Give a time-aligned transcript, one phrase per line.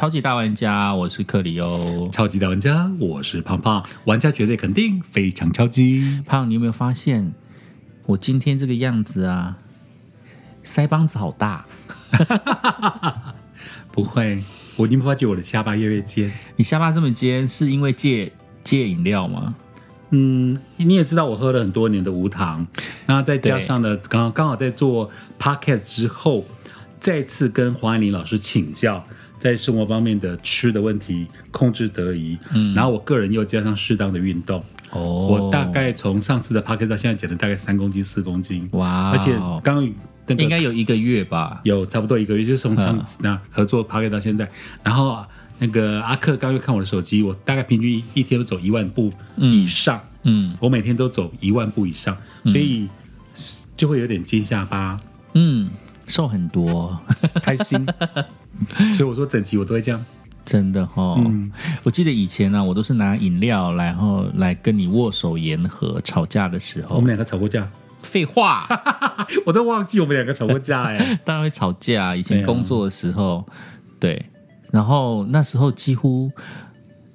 [0.00, 2.08] 超级大玩家，我是克里欧。
[2.10, 6.22] 超级大玩家，我是胖胖，玩家绝对肯定非常超级。
[6.24, 7.34] 胖，你有没有发现
[8.06, 9.58] 我今天这个样子啊？
[10.64, 11.66] 腮帮子好大，
[13.92, 14.42] 不会，
[14.76, 16.32] 我已经发觉我的下巴越来越尖。
[16.56, 18.32] 你下巴这么尖，是因为戒
[18.64, 19.54] 戒饮料吗？
[20.12, 22.66] 嗯，你也知道我喝了很多年的无糖，
[23.04, 26.46] 那再加上呢，刚刚好在做 podcast 之后，
[26.98, 29.04] 再次跟黄安玲老师请教，
[29.40, 32.38] 在生活方面的吃的问题控制得宜。
[32.54, 34.62] 嗯，然后我个人又加上适当的运动。
[34.92, 38.68] 哦，我大概从上次的 podcast 到现在减了大概三公斤四公斤。
[38.74, 39.84] 哇，而且刚
[40.28, 41.60] 那个应该有一个月吧？
[41.64, 44.48] 有差不多一个月，就是从上次那合作 podcast 到现在，
[44.84, 45.24] 然后。
[45.62, 50.00] 那个阿克刚又看我的手机，我大概平均一天都走一万步以上。
[50.22, 52.88] 嗯，我每天都走一万步以上，所以
[53.76, 54.98] 就会有点尖下巴。
[55.34, 55.68] 嗯，
[56.10, 57.00] 瘦很多，
[57.42, 57.86] 开心。
[58.96, 60.04] 所以我说整集我都会这样，
[60.44, 61.14] 真的哈。
[61.18, 61.50] 嗯，
[61.84, 66.00] 我记得以前呢，我都是拿饮料，然后来跟你握手言和。
[66.02, 67.70] 吵架的时候，我们两个吵过架。
[68.02, 68.66] 废话，
[69.46, 71.20] 我都忘记我们两个吵过架哎。
[71.24, 73.46] 当然会吵架，以前工作的时候，
[74.00, 74.24] 对。
[74.72, 76.30] 然后那时候几乎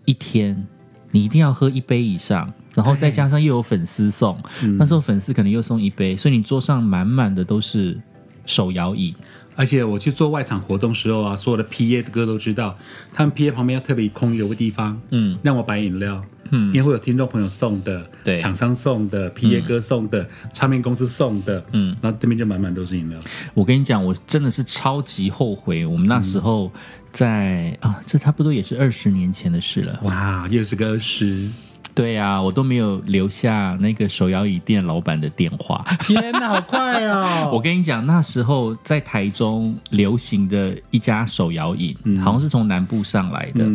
[0.05, 0.67] 一天
[1.11, 4.37] 你一定要喝一杯以上，然后再加上又有粉丝送，
[4.77, 7.99] 那时候粉丝可能又送一杯，所以你桌上满满的都是
[8.45, 9.15] 手摇椅。
[9.57, 12.77] 而且我去做外场活动时候啊，所有的 P A 的哥都知道，
[13.13, 23.17] 他们 P A 旁边要特别空有个地方，嗯，让我摆饮料，嗯，因为会有听众朋友送的，对，厂商送的，P A 哥送的，唱片公司送的，嗯，然后这边就满满都是饮料。
[23.53, 26.69] 我跟你讲，我真的是超级后悔，我们那时候
[27.13, 29.97] 在啊，这差不多也是二十年前的事了。
[30.03, 31.49] 哇，又是个二十。
[31.95, 35.83] 对呀，我都没有留下那个手摇椅店老板的电话。
[36.01, 37.49] 天哪，好快哦！
[37.53, 43.65] 我跟你讲，那时候在台中流行的一家手摇椅，好像是从南部上来的。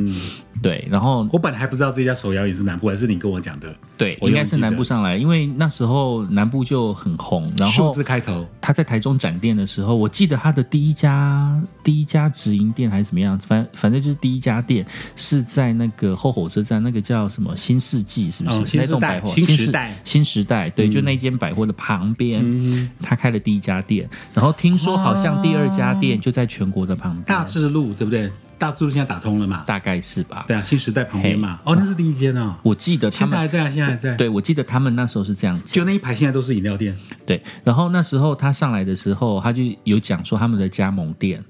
[0.63, 3.75] 对，然后我本来还不知道这家手摇椅是南部，还是你跟我讲的。
[3.97, 7.51] 对，应该是南部上来，因为那时候南部就很红。
[7.57, 14.85] 然后数字开头，他在台中展店的时候，我记得他的第一家第一家直营店还是怎么样，反反正就是第一家店
[15.17, 18.77] 是在那个后火车站，那个叫什么新世纪，是不是？
[18.77, 24.09] 那栋百货新时代，新时代，对，就那间百货的旁边，他开了第一家店。
[24.35, 28.31] 然后听说好像第二家店就在全国的旁边，大智路，对不对？
[28.59, 29.63] 大智路现在打通了嘛？
[29.65, 30.45] 大概是吧。
[30.51, 31.61] 对啊，新时代旁边嘛。
[31.65, 32.57] 哦，那是第一间哦。
[32.65, 34.17] 我记得他们现在还在，现在还在。
[34.17, 35.73] 对，我记得他们那时候是这样子。
[35.73, 36.97] 就那一排现在都是饮料店。
[37.25, 41.41] 对，然后那时候他上来的时候，他就有讲说他们的加盟店，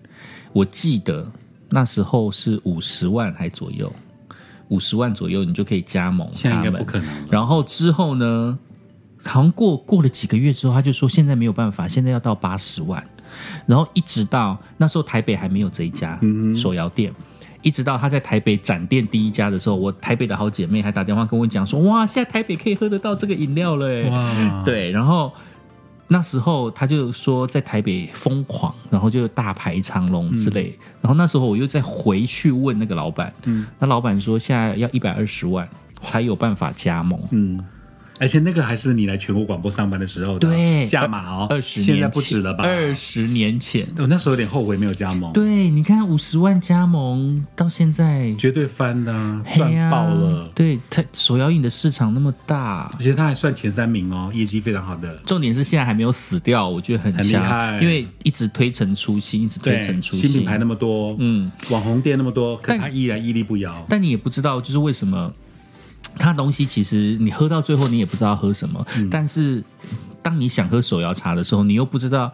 [0.53, 1.27] 我记得
[1.71, 3.91] 那时候是五十万还左右，
[4.69, 6.29] 五十万左右你就可以加盟。
[6.35, 7.29] 现在应该不可能。
[7.31, 8.59] 然后之后呢，
[9.25, 13.03] 好像过过了几个月之后，他就说现在没有办法，现在要到八十万。
[13.65, 16.21] 然后一直到那时候台北还没有这一家
[16.55, 17.11] 手摇店，
[17.63, 24.91] 一直到他在台北展店第一家的时候，我台北的好姐妹还打电话跟我讲说：“哇，现在台北可以喝得到这个饮料了！”哇，对。
[24.91, 25.33] 然后
[26.09, 30.77] 那时候他就说在台北疯狂，然后就大排长龙之类。
[31.01, 35.69] 然后那时候我又再回去问那个老板，嗯，那老板说现在要一百二十万
[36.03, 37.65] 才有办法加盟，嗯。
[38.21, 42.65] 而且那个还是你来全国广播上班的时候的加码哦，二十现在不止了吧？
[42.65, 45.33] 二十年前，我那时候有点后悔没有加盟。
[45.33, 49.13] 对，你看五十万加盟到现在绝对翻的，
[49.55, 50.47] 赚爆了。
[50.55, 55.17] 对，他手摇饮的市场那么大，而且他还算前三名哦，业绩非常好的。
[55.25, 63.83] 重点是现在还没有死掉，我觉得很厉害，因为一直推陈出新，一直推陈出新，新品牌那么多，嗯，网红店那么多，可它依然屹立不摇。
[63.89, 65.33] 但你也不知道，就是为什么。
[66.19, 69.63] 它东西其实你喝到最后你也不知道喝什么，但是
[70.23, 72.33] 当你想喝手摇茶的时候，你又不知道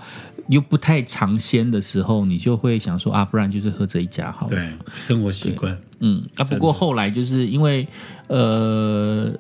[0.49, 4.57] 又不太尝鲜的时候，你就会想说啊，不然就是喝这一家好了。
[4.57, 5.77] 对，生活习惯。
[6.01, 7.87] 嗯啊，不过后来就是因为
[8.29, 9.33] 呃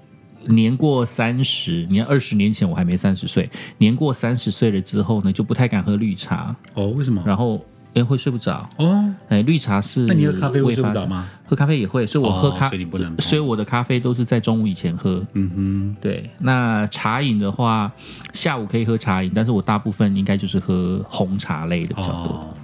[0.47, 6.55] 年过三十，你看二十年前我还没三十岁，年过三十岁了之后呢，就不太敢喝绿茶。
[6.75, 7.23] 哦，为什么？
[7.27, 7.65] 然后。
[7.96, 9.10] 哎，会睡不着哦。
[9.28, 10.04] 哎，绿茶是。
[10.04, 11.26] 那你喝咖啡会睡不着吗？
[11.46, 13.19] 喝咖啡也会，所以我喝咖，所以你不能。
[13.19, 15.25] 所以我的咖啡都是在中午以前喝。
[15.32, 15.96] 嗯哼。
[15.98, 17.90] 对，那茶饮的话，
[18.34, 22.54] 下午可以喝茶饮，但是我大部分应该就是喝红茶类的比较多。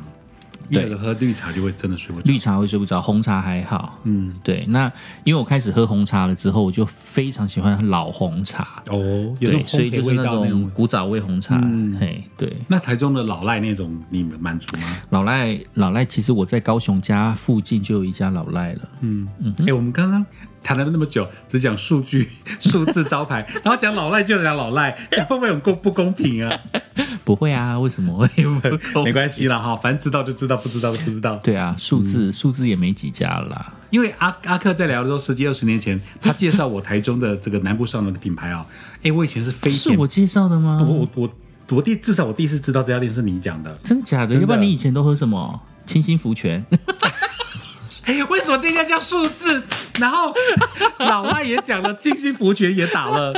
[0.73, 2.27] 对，喝绿茶就会真的睡不着。
[2.27, 3.99] 绿茶会睡不着，红茶还好。
[4.05, 4.65] 嗯，对。
[4.69, 4.91] 那
[5.25, 8.83] 因为我开始喝红茶了之后，我就非常喜欢老红茶。
[8.89, 11.61] 哦，对，所以就是那种古早味红茶。
[12.01, 12.57] 嘿，对。
[12.69, 14.97] 那台中的老赖那种，你们满足吗？
[15.11, 18.89] 老赖，老赖，其实我在高雄家附近就有一家老赖了。
[19.03, 19.55] 嗯嗯。
[19.67, 20.25] 哎，我们刚刚
[20.63, 22.29] 谈了那么久，只讲数据、
[22.61, 26.61] 数字招牌，然后讲老赖就讲老赖，这样会不会很公不公平啊？
[27.25, 28.29] 不会啊，为什么会？
[29.05, 31.37] 没关系啦，哈，反正知道就知道，不知道就不知道。
[31.37, 33.75] 对啊，数字、数字也没几家了啦。
[33.91, 38.67] 因为阿阿克在聊的时候，十几二十年前，他介绍我台中的这个南部上的品牌啊，
[39.03, 40.85] 哎，我以前是非，是我介绍的吗？
[40.87, 41.31] 我我我
[41.77, 44.35] 我第至少我第一次知道这家店是你讲的，真的假的？
[44.35, 45.61] 的要不然你以前都喝什么？
[45.87, 46.65] 清新福泉？
[48.05, 49.63] 哎， 为什么这家叫数字？
[50.01, 50.33] 然后
[50.99, 53.33] 老外也讲了，清新福泉也打了，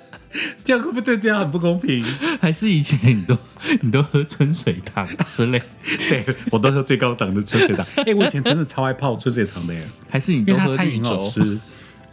[0.64, 2.04] 这样会不会对这样很不公平？
[2.40, 3.36] 还是以前你都
[3.82, 5.62] 你都喝春水堂之类？
[6.08, 7.86] 对我都喝最高档的春水堂。
[8.04, 11.30] 哎，我以前真的超爱泡春水堂的耶，还是你因为都喝绿它餐饮好洲？
[11.30, 11.60] 吃。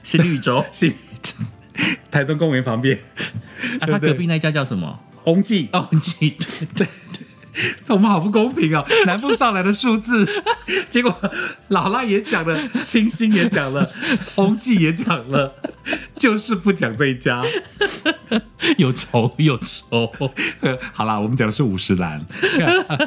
[0.03, 0.65] 是绿洲？
[0.71, 0.93] 是
[2.09, 2.97] 台中公园旁边，
[3.79, 4.99] 啊，他隔壁那家叫什么？
[5.25, 6.37] 翁记哦，记
[6.75, 7.25] 对，这
[7.89, 8.85] 我们好不公平哦！
[9.05, 10.27] 南部上来的数字，
[10.89, 11.15] 结果
[11.69, 13.89] 老赖也讲了，清新也讲了，
[14.35, 15.53] 翁记也讲了，
[16.15, 17.43] 就是不讲这一家。
[18.77, 20.11] 有仇有仇。
[20.61, 22.21] 呃好啦，我们讲的是五十岚，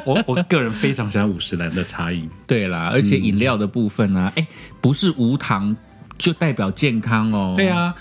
[0.05, 2.29] 我我个人非常喜欢五十岚的茶饮。
[2.47, 4.47] 对啦，而且饮料的部分呢、哎、
[4.79, 5.75] 不是无糖
[6.21, 7.55] 就代表健康哦。
[7.57, 7.93] 对，啊，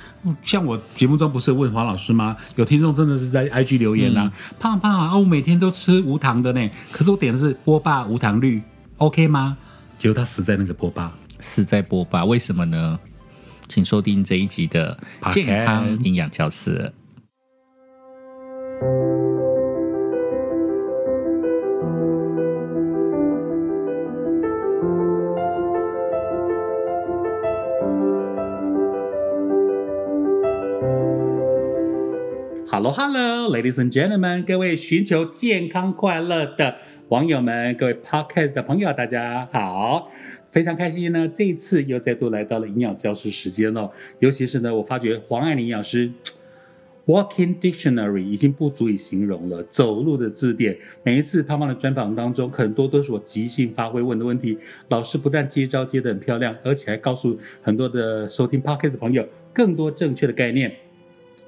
[0.42, 2.36] 像我节目中不是问黄老师吗？
[2.56, 8.60] 有听众真的是在 IG 留言啊，胖胖啊，我每天都吃无糖的呢，可是我点的是波霸无糖绿
[8.98, 9.56] ，OK 吗？
[9.98, 11.10] 结果他死在那个波霸。
[11.40, 13.00] 死在波霸，为什么呢？
[13.68, 14.98] 请收听这一集的
[15.30, 16.92] 健康营养教室。
[32.82, 36.76] Hello Hello，Ladies and Gentlemen，各位寻求健康快乐的
[37.10, 40.10] 网友们，各位 Podcast 的朋友，大家好，
[40.50, 43.90] 非常开心呢，这一次又再度来到了营养教室时间了。
[44.20, 46.10] 尤其是呢，我发觉黄爱玲营养师
[47.04, 50.74] Walking Dictionary 已经不足以形容了，走路的字典。
[51.02, 54.56] 每一次胖胖的专访当中，很多都是我即兴发挥问的问题，
[54.88, 60.72] 老师不但接招接得很漂亮，而且还告诉很多的收听 Podcast 的朋友更多正确的概念。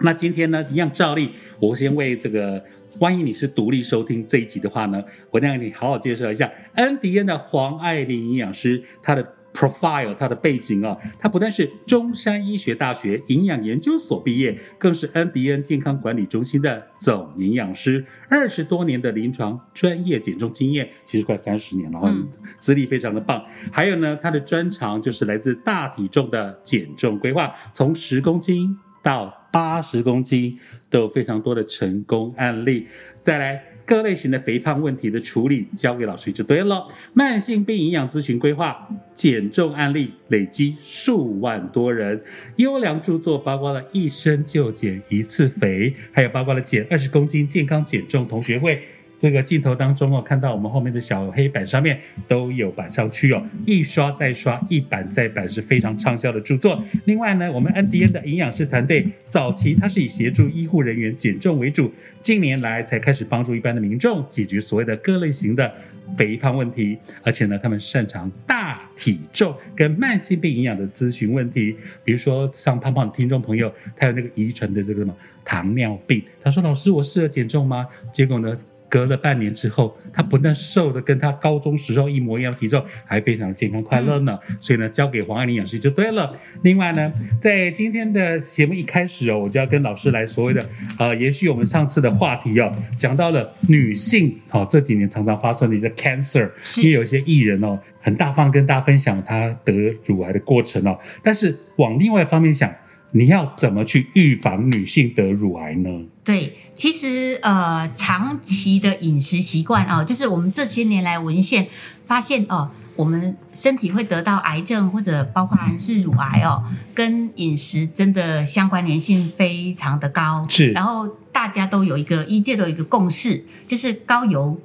[0.00, 1.31] 那今天呢，一样照例，
[1.61, 2.62] 我先为这个，
[2.99, 23.44] 万一你是独立收听这一集的话呢，我让你好好介绍一下恩迪恩的黄爱玲营养师，她的 profile，她的背景哦，她不但是中山医学大学营养研究所毕业，更是恩迪恩健康管理中心的总营养师，二十多年的临床专业减重经验，其实快三十年了哈，嗯资历非常的棒。
[23.71, 30.58] 还有呢，她的专长就是来自大体重的减重规划，从十公斤到八十公斤
[30.88, 32.87] 都有非常多的成功案例。
[33.22, 33.64] 再来。
[33.84, 36.87] 各类型的肥胖问题的处理交给老师就对了。
[37.12, 42.22] 慢性病营养咨询规划、减重案例累积数万多人，
[42.56, 48.81] 优良著作包括了一生就减一次肥，还有包括了减二十公斤健康减重同学会。
[49.22, 51.96] 这个镜头当中哦，看到我们后面的小黑板上面
[52.26, 56.82] 都有板上去哦，一刷再刷，一版再版是非常畅销的著作。
[57.04, 65.72] 另外呢，我们 NDN 的营养师团队早期它是以协助医护人员减重为主，近年来才开始帮助一般的民众解决所谓的各类型的
[66.19, 77.86] 肥胖问题，而且呢，他们擅长大体重跟慢性病营养的咨询问题，比如说像胖胖的听众朋友，他有那个遗传的这个什么糖尿病，他说老师我适合减重吗？
[78.12, 78.58] 结果呢？
[78.93, 84.39] 隔了半年之后，他不但瘦的跟他高中时候一模一样的体重，还非常健康快乐呢。
[84.61, 86.37] 所以呢，交给黄爱玲老师就对了。
[86.61, 90.63] 另外呢，在今天的节目一开始哦，我就要跟老师来所谓的
[90.99, 102.70] 呃，延续我们上次的话题哦，讲到了女性哦这几年常常发生的一些 cancer，是因为有一些艺人哦很大方跟大家分享他得乳癌的过程哦，但是往另外一方面想，
[103.12, 105.90] 你要怎么去预防女性得乳癌呢？
[106.24, 111.69] 对，其实呃，长期的饮食习惯哦，就是我们这些年来文献
[112.06, 116.64] 发现哦，我们身体会得到癌症或者包括是乳癌哦，
[116.94, 120.46] 跟饮食真的相关联性非常的高。
[120.48, 124.58] 是然后大家都有一个医界都有一个共识，就是高油、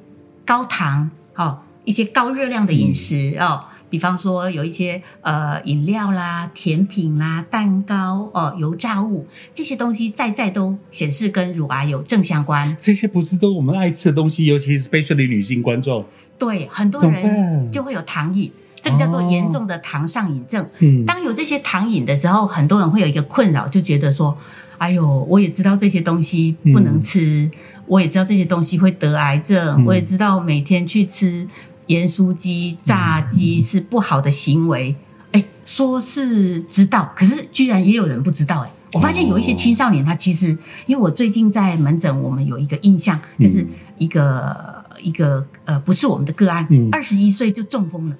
[0.45, 3.65] 高糖哦，一些高热量的饮食、哦。
[3.89, 12.75] 比方说有一些呃饮料啦、甜品啦、蛋糕哦、油炸物这些东西，在在都显示跟乳癌有正相关。
[12.79, 16.06] 这些不是都我们爱吃的东西，尤其是 especially 女性观众。
[16.38, 20.70] 对，很多人就会有糖瘾，这个叫做严重的糖上瘾症。
[20.79, 24.38] 嗯，当有这些糖瘾的时候，很多人会有一个困扰，就觉得说
[24.77, 27.50] ：“哎呦，我也知道这些东西不能吃，
[27.88, 31.48] 我也知道这些东西会得癌症，嗯我也知道每天去吃
[31.88, 34.96] 盐酥鸡、炸鸡是不好的行为，
[35.32, 38.72] 哎，说是知道，可是居然也有人不知道，哎。
[38.94, 43.67] 我发现有一些青少年，他其实，因为我最近在门诊，我们有一个印象，就是
[43.98, 48.15] 一个一个呃，不是我们的个案，二十一岁就中风了。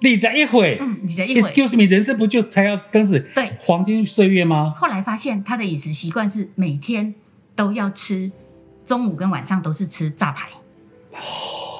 [0.00, 4.74] 你在一会，嗯，你在一会，Excuse me，人生不就才要刚始对黄金岁月吗？
[4.76, 7.14] 后来发现他的饮食习惯是每天
[7.54, 8.32] 都要吃，
[8.84, 10.48] 中午跟晚上都是吃炸排。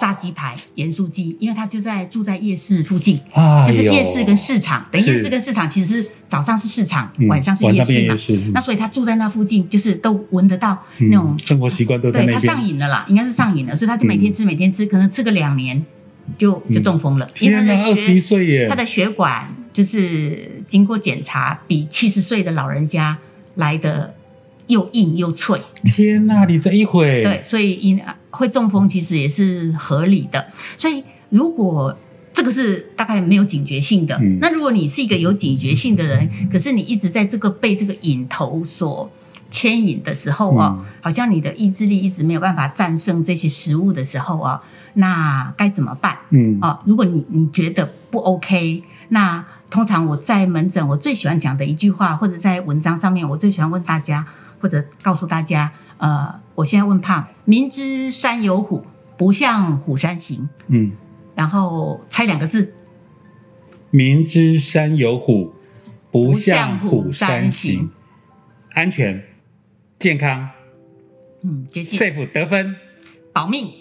[0.00, 3.18] 炸鸡排、盐酥鸡，因为他就在住在夜市附近，
[3.66, 4.86] 就是夜市跟市场。
[4.90, 8.16] 等夜市跟市场其实是早上是市场，晚上是夜市嘛。
[8.54, 15.84] 那所以他住在那附近，就是都闻得到那种生活习惯都在对他上瘾了啦，应该是上瘾了，所以他就每天吃，每天吃，可能吃个两年
[16.36, 17.26] 就就中风了。
[17.40, 23.18] 因为他的血，岁耶，他的血管就是经过检查，比七十岁的老人家
[23.56, 24.14] 来的。
[24.68, 26.44] 又硬又脆，天哪！
[26.44, 27.98] 你这一会对，所以因
[28.30, 30.46] 会中风其实也是合理的。
[30.76, 31.96] 所以如果
[32.32, 39.10] 这个是大概没有警觉性的，那如果你是一个有警觉性的人，可是你一直在这个被这个瘾头所
[39.50, 44.62] 牵引的时候啊，好像你的意志力一直没有办法战胜这些食物的时候啊，
[44.94, 46.16] 那该怎么办？
[46.30, 54.26] 嗯啊，如果你你觉得不 OK，那通常我在门诊我最喜欢讲的一句话，或者在文章上面我最喜欢问大家。
[54.60, 58.84] 或者告诉大家，呃，我现在问胖，明知山有虎，
[59.16, 60.48] 不向虎山行。
[60.68, 60.92] 嗯，
[61.34, 62.72] 然后猜两个字，
[63.90, 65.54] 明知山有虎，
[66.10, 67.90] 不向虎山行。
[68.74, 69.24] 安全、
[69.98, 70.50] 健康，
[71.42, 72.76] 嗯，safe 得分，
[73.32, 73.72] 保命。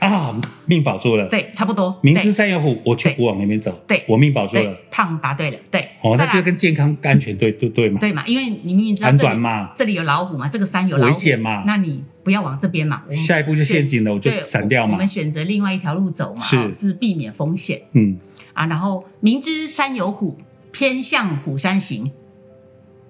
[0.00, 0.34] 啊，
[0.66, 1.28] 命保住了。
[1.28, 1.96] 对，差不多。
[2.02, 3.70] 明知山有虎，我却不往那边走。
[3.86, 4.76] 对，我命保住了。
[4.90, 5.58] 胖答对了。
[5.70, 5.86] 对。
[6.02, 8.00] 哦，那就跟健康、安全对对对嘛。
[8.00, 13.02] 对嘛，因为你明明知道这里嘛，这里有老虎嘛，这个山有老虎，危险嘛，那你不要往这边嘛。
[13.26, 14.94] 下一步就陷阱了，我就闪掉嘛。
[14.94, 17.82] 我们选择另外一条路走嘛，是是避免风险。
[17.92, 18.18] 嗯。
[18.54, 20.38] 啊，然后明知山有虎，
[20.72, 22.10] 偏向虎山行。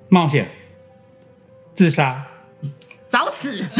[0.08, 0.48] 冒险。
[1.72, 2.26] 自杀。
[3.08, 3.64] 找死。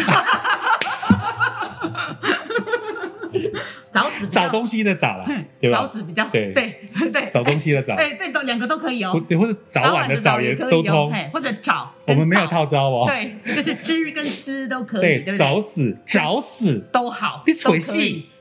[4.03, 5.27] 找死找东西的找了，
[5.61, 5.79] 对吧？
[5.79, 6.75] 找死比较对对
[7.13, 15.37] 对，找东西的找，对对都两个都可以哦，对或者早晚的早也都通，或者找我们没有套招哦，对，就是知跟知都可以，对对？
[15.37, 17.99] 找死找死都好，你蠢死，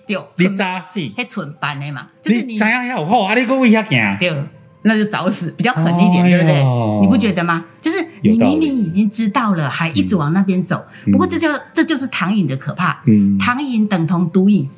[0.07, 2.07] 对，你渣死，还蠢班的嘛？
[2.21, 3.35] 就是你怎样要好啊？
[3.35, 3.99] 你个为啥惊？
[4.19, 4.33] 对，
[4.83, 6.63] 那就找死，比较狠一点，对不对？
[7.01, 7.65] 你不觉得吗？
[7.81, 10.83] 就是你明明已经知道了，还一直往那边走。
[11.11, 14.69] 不过这叫这就是糖瘾的可怕，嗯，糖瘾等同毒瘾。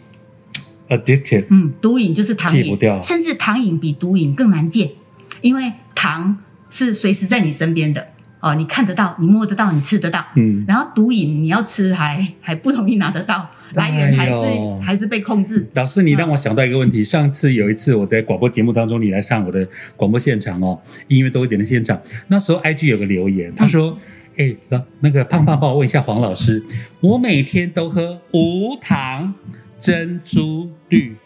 [0.91, 4.91] addicted，嗯，毒瘾就是糖瘾，戒不掉，甚至糖瘾比毒瘾更难戒，
[5.41, 6.37] 因为糖
[6.69, 8.09] 是随时在你身边的。
[8.41, 14.35] 哦，你看得到，你摸得到，你吃得到，嗯，然后毒瘾你要吃还还不容易拿得到，来源还是
[14.81, 15.69] 还是被控制。
[15.75, 23.95] 老师，你让我想到一个问题，上次有一次我在广播节目当中，你来上我的广播现场哦，音乐多一点的现场，那时候 IG 有个留言，他说
[24.35, 26.63] ：“哎，那那个胖胖，帮我问一下黄老师，
[26.99, 29.31] 我每天都喝无糖。”
[29.81, 31.17] 珍珠绿，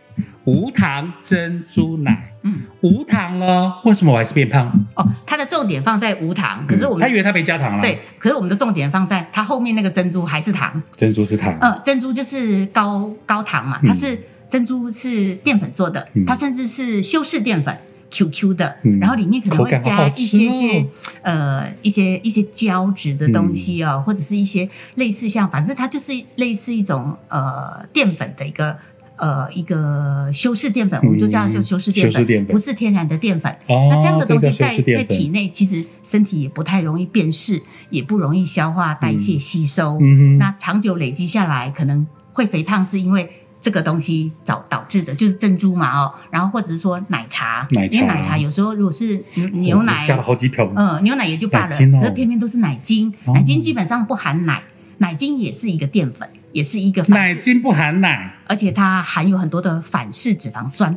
[0.46, 4.72] 无糖珍珠奶，嗯，无糖了，为什么我还是变胖？
[4.96, 17.78] 哦，它的重点放在无糖，可是我们他以为他没加糖了，对，可是我们的重点放在它后面那个珍珠还是糖，珍珠是糖，嗯，珍珠就是高高糖嘛，它是珍珠是淀粉做的，它甚至是修饰淀粉。
[18.12, 20.86] Q Q 的，然后里面可能会加一些些
[21.22, 28.78] 呃一些一些胶质的东西哦，或者是一些类似像，反正它就是类似一种呃淀粉的一个
[29.18, 33.54] 呃一个修饰淀粉，我们就叫修修饰淀粉，不是天然的淀粉。
[33.68, 40.00] 那这样的东西在在体内，其实身体也不太容易辨识，也不容易消化代谢吸收。
[40.38, 43.30] 那长久累积下来，可能会肥胖，是因为。
[43.66, 54.62] 这个东西导导致的就是珍珠嘛哦，然后或者是说奶茶，因为奶茶有时候如果是牛奶加了好几瓢，嗯，牛奶也就罢了，可是偏偏都是奶精，奶精基本上不含奶，
[55.00, 60.96] 奶精也是一个淀粉，也是一个奶精不含奶，而且它含有很多的反式脂肪酸，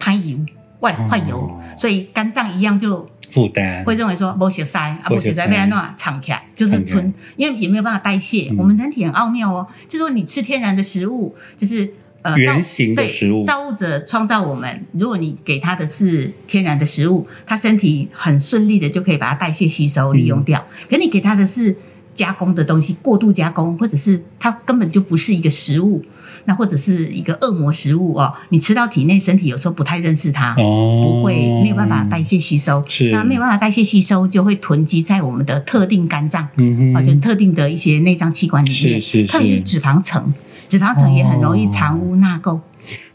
[0.00, 0.36] 含油
[0.80, 3.08] 外坏油，所以肝脏一样就。
[3.30, 8.52] 负担会认为说不血塞啊，不血塞被安诺藏起来，就是存，因为也没有办法代谢。
[8.56, 11.92] 我们人体很奥妙哦，就说你吃天然的食物，就是
[12.22, 14.86] 呃原形的食物，造物者创造我们。
[14.92, 20.66] 如果你给他的是天然的食物，他身体很顺利的就可以把它代谢吸收利用掉。
[20.88, 21.76] 可你给他的是
[22.14, 26.02] 加工的东西，过度加工，或者是它根本就不是一个食物。
[26.44, 36.48] 那或者是一个恶魔食物哦，你吃到体内，身体有时候不太认识它，不会没有办法代谢吸收，那没有办法代谢吸收，就会囤积在我们的特定肝脏，
[36.94, 40.32] 啊，就特定的一些内脏器官里面，特别是脂肪层，
[40.66, 42.60] 脂肪层也很容易藏污纳垢。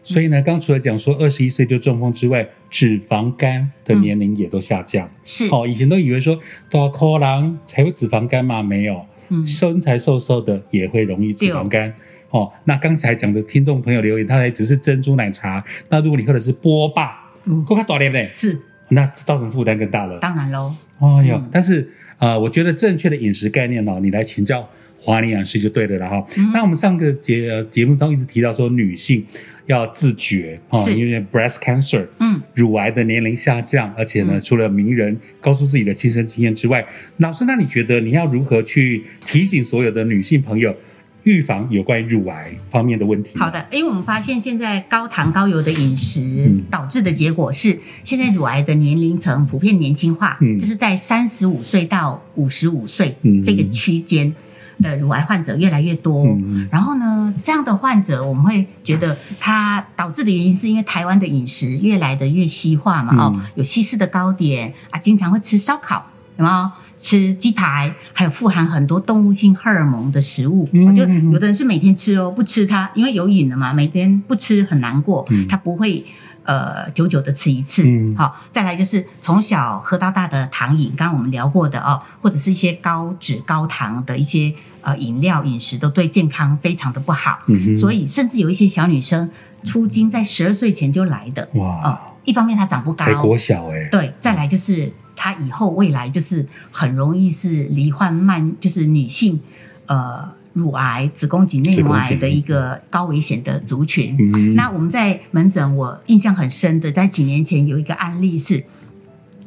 [0.06, 5.10] 所以呢，刚除了讲说二十一岁就中风之外，脂肪肝的年龄也都下降。
[5.24, 5.48] 是。
[5.48, 6.38] 哦，以前都以为说
[6.70, 9.48] 大口狼才会脂肪肝嘛，没有，嗯。
[9.48, 11.94] 身材瘦瘦的也会容易脂肪肝。
[12.33, 17.11] 哦，那刚才讲的听众朋友留言，他还只是珍珠奶茶，那如果你喝的是波霸，
[17.45, 17.63] 嗯。
[17.63, 18.59] 够看多点嘞，是，
[18.89, 20.17] 那造成负担更大了。
[20.17, 21.49] 当然喽，哎呦，嗯。
[21.51, 21.87] 但是
[22.17, 24.67] 呃，我觉得正确的饮食概念哦，你来请教
[24.99, 26.25] 华营养师就对了啦哈。
[26.35, 26.51] 嗯。
[26.51, 29.23] 那我们上个节呃节目中一直提到说，女性
[29.67, 34.41] 要自觉哦，是因为 breast cancer，嗯，乳癌的年龄下降，而且呢，嗯。
[34.41, 36.83] 除了名人告诉自己的亲身经验之外，
[37.17, 40.75] 老师，那你觉得你要如何去提醒所有的女性朋友
[41.24, 43.38] 预防有关乳癌方面的问题？
[43.38, 54.34] 好，的，因为我们发现现在高糖高油的饮食嗯导致的结果是，现在乳癌的年龄层普遍年轻化，嗯就是在三十五岁到五十五岁嗯这个区间
[54.80, 56.25] 的乳癌患者越来越多。
[56.25, 66.06] 嗯然后呢，这样的患者我们会觉得它导致的原因是因为台湾的饮食越来的越西化嘛，嗯哦，有西式的糕点啊，经常会吃烧烤，
[66.38, 66.72] 有没有？
[66.95, 75.47] 吃鸡排，还有富含很多动物性荷尔蒙的食物，嗯就有的人是每天吃哦，不吃它，因为有瘾了嘛，每天不吃很难过，嗯。
[75.47, 76.05] 他不会
[76.43, 77.83] 呃久久的吃一次。
[77.85, 78.15] 嗯。
[78.15, 87.39] 好，再来就是从小喝到大的糖饮，刚刚我们聊过的哦，或者是一些高脂高糖的一些呃饮料饮食，都对健康非常的不好。
[87.47, 89.29] 嗯所以甚至有一些小女生
[89.63, 91.50] 出经在十二岁前就来的。
[91.53, 99.39] 哦哇，，一方面她长不高，才国小哎、对，再来就是她以后未来就是很容易是罹患慢，就是女性
[99.88, 104.15] 呃乳癌、子宫颈内膜癌的一个高危险的族群。
[104.20, 104.56] 嗯。
[104.56, 108.63] 那我们在门诊，我印象很深的，在几年前有一个案例是，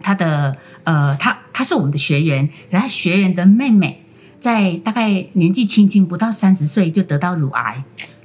[0.03, 4.03] 他的呃，他他是我们的学员，然后学员的妹妹
[4.39, 7.83] 在大概年纪轻轻不到三十岁就得到乳癌，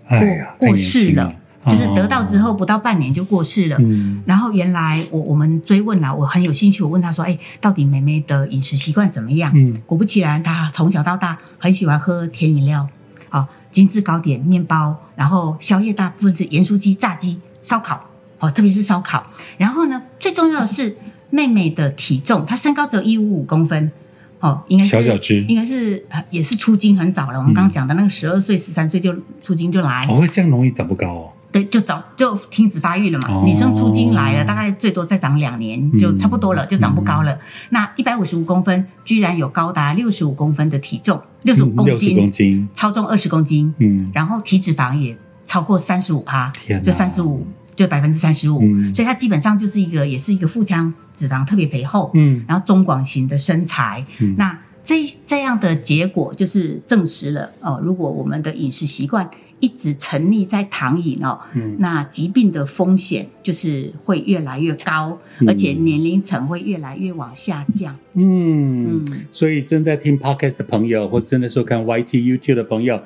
[0.07, 1.33] 过过世了，
[1.67, 3.77] 就是得到之后不到半年就过世了。
[3.79, 12.87] 嗯然后原来我我们追问了，我很有兴趣，我问他说：“哎，到底妹妹的饮食习惯怎么样？”嗯果不其然，她从小到大很喜欢喝甜饮料，
[13.29, 19.27] 啊，精致糕点、面包，然后宵夜大部分是盐酥鸡、炸鸡、烧烤，哦，特别是烧烤。
[19.57, 20.97] 然后呢，最重要的是
[21.29, 23.91] 妹妹的体重，她身高只有一五五公分，
[24.39, 27.37] 哦，应该是小小只应该是呃也是出京很早了。
[27.37, 31.29] 我们刚刚讲的那个十二岁、十三岁就出京就来，哦，这样容易长不高哦。
[31.51, 33.27] 对，就早就停止发育了嘛。
[33.29, 33.43] 哦。
[33.45, 37.37] 女生出经来了，大概最多再长两年就差不多了，就长不高了。
[37.69, 46.49] 那一百五十五公分，居然有高达六十五公分的体重，六十五公斤，公斤，超重二十公斤，嗯，然后体脂肪也超过三十五趴，
[46.83, 52.43] 就三十五，就百分之三十五嗯，所以它基本上就是一个，也是一个腹腔脂肪特别肥厚，嗯。
[52.47, 54.35] 然后中广型的身材，嗯。
[54.37, 54.95] 那这
[55.27, 59.29] 这样的结果就是证实了哦，如果我们的饮食习惯
[59.61, 67.95] 一直沉溺在躺饮哦，嗯那疾病的风险就是会越来越高，嗯而且年龄层会越来越往下降。
[68.15, 72.99] 嗯嗯，所以正在听 podcast 的朋友，或者正在收看 YT YouTube 的朋友，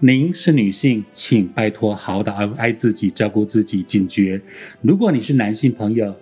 [0.00, 4.40] 您是女性，请拜托好好的爱爱自己，照顾自己，警觉。
[4.82, 6.12] 如果你是男性朋友，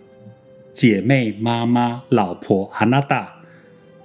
[0.75, 3.33] 姐妹、妈妈、老婆、阿娜达、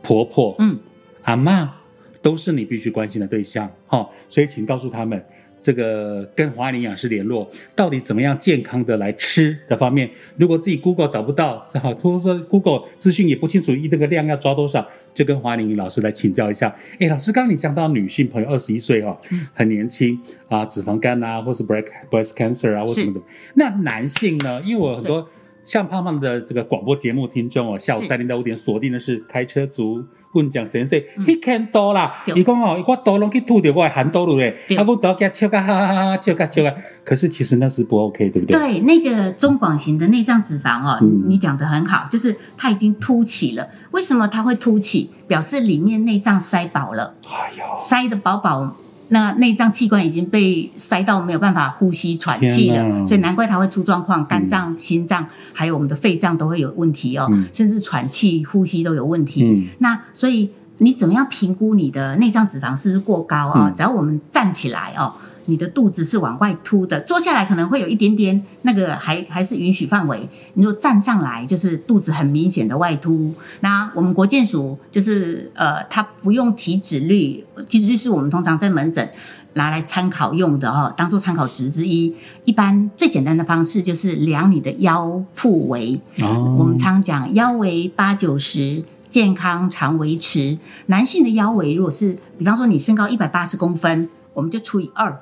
[0.01, 0.79] 婆婆、嗯，
[1.23, 1.75] 阿妈，
[2.21, 3.69] 都是你必须关心的对象。
[3.85, 5.21] 哈、所以请告诉他们。
[5.61, 16.75] 这个跟华安营养师联络，到底怎么样健康的来吃的方面，如果自己 Google 找不到，正好或者说 Google 资讯也不清楚，一这个量要抓多少，就跟华林老师来请教一下。
[16.99, 19.17] 哎，老师，刚刚你讲到女性朋友二十一岁哦，
[19.53, 23.25] 很年轻啊，脂肪肝啊，或是 breast breast cancer 啊，或什么什么。
[23.55, 24.61] 那男性呢？
[24.63, 25.27] 因为我很多
[25.63, 30.03] 像胖胖的这个广播节目听众哦，下午三点到五点锁定的是开车族。
[30.33, 38.55] 问讲先生，迄看多啦，对伊讲哦，我多拢去吐掉我的含多路嘞，对啊，我只要给他笑个哈哈哈哈，笑个笑个，可是其实那是不 OK，对不对？
[38.55, 43.67] 对，那个中广型的内脏脂肪哦，嗯你讲的很好，就是它已经凸起了。
[43.89, 45.09] 为什么它会凸起？
[45.27, 48.75] 表示里面内脏塞饱了，哎呦，塞得饱饱，
[49.09, 57.47] 那内脏器官已经被塞到没有办法呼吸喘气了，所以难怪它会出状况，肝脏、心脏还有我们的肺脏都会有问题哦，嗯。
[57.53, 59.43] 甚至喘气、呼吸都有问题。
[59.43, 59.67] 嗯。
[59.79, 63.73] 那所以你怎么样评估你的内脏脂肪是不是过高啊、嗯。
[63.75, 65.13] 只要我们站起来哦，
[65.49, 70.29] 你的肚子是往外凸的，坐下来可能会有一点点那个还还是允许范围。
[70.53, 73.33] 你说站上来，就是肚子很明显的外凸。
[73.59, 79.09] 那我们国健署就是呃，它不用体脂率，体脂率是我们通常在门诊。
[79.53, 82.15] 拿来参考用的哦，当做参考值之一。
[82.45, 90.59] 一般最简单的方式就是量你的腰腹围，哦，我们常讲腰围八九十，健康常维持。
[90.85, 95.19] 男性的腰围如果是，比方说你身高一百八十公分，我们就除以二，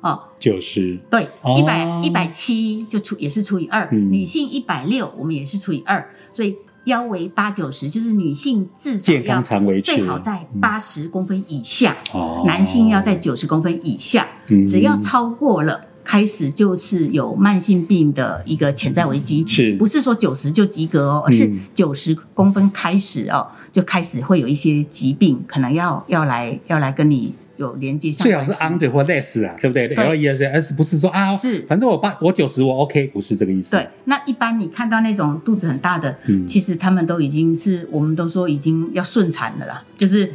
[0.00, 1.56] 哦，九十，对，哦。
[1.58, 4.10] 一百一百七就除也是除以二、嗯。
[4.10, 12.44] 女性一百六我们也是除以二，所以腰围八九十就是女性至少健康要常维持最好在八十公分以下，哦。
[12.46, 14.66] 男性要在九十公分以下，嗯。
[14.66, 15.86] 只要超过了。
[16.02, 19.76] 开始就是有慢性病的一个潜在危机，是。
[19.76, 21.60] 不是说九十就及格哦，而是嗯。
[21.72, 29.86] 九十公分开始哦，就开始会有一些疾病，可能要要来要来跟你有连接上最好是 under 或 less 啊，对不对？
[29.88, 31.60] 对？L E S S 不是说啊，是。
[31.68, 33.72] 反正我八我九十我 OK，不是这个意思。
[33.72, 36.46] 对，那一般你看到那种肚子很大的，嗯。
[36.46, 40.32] 其实他们都已经是，我们都说已经要顺产的啦，就是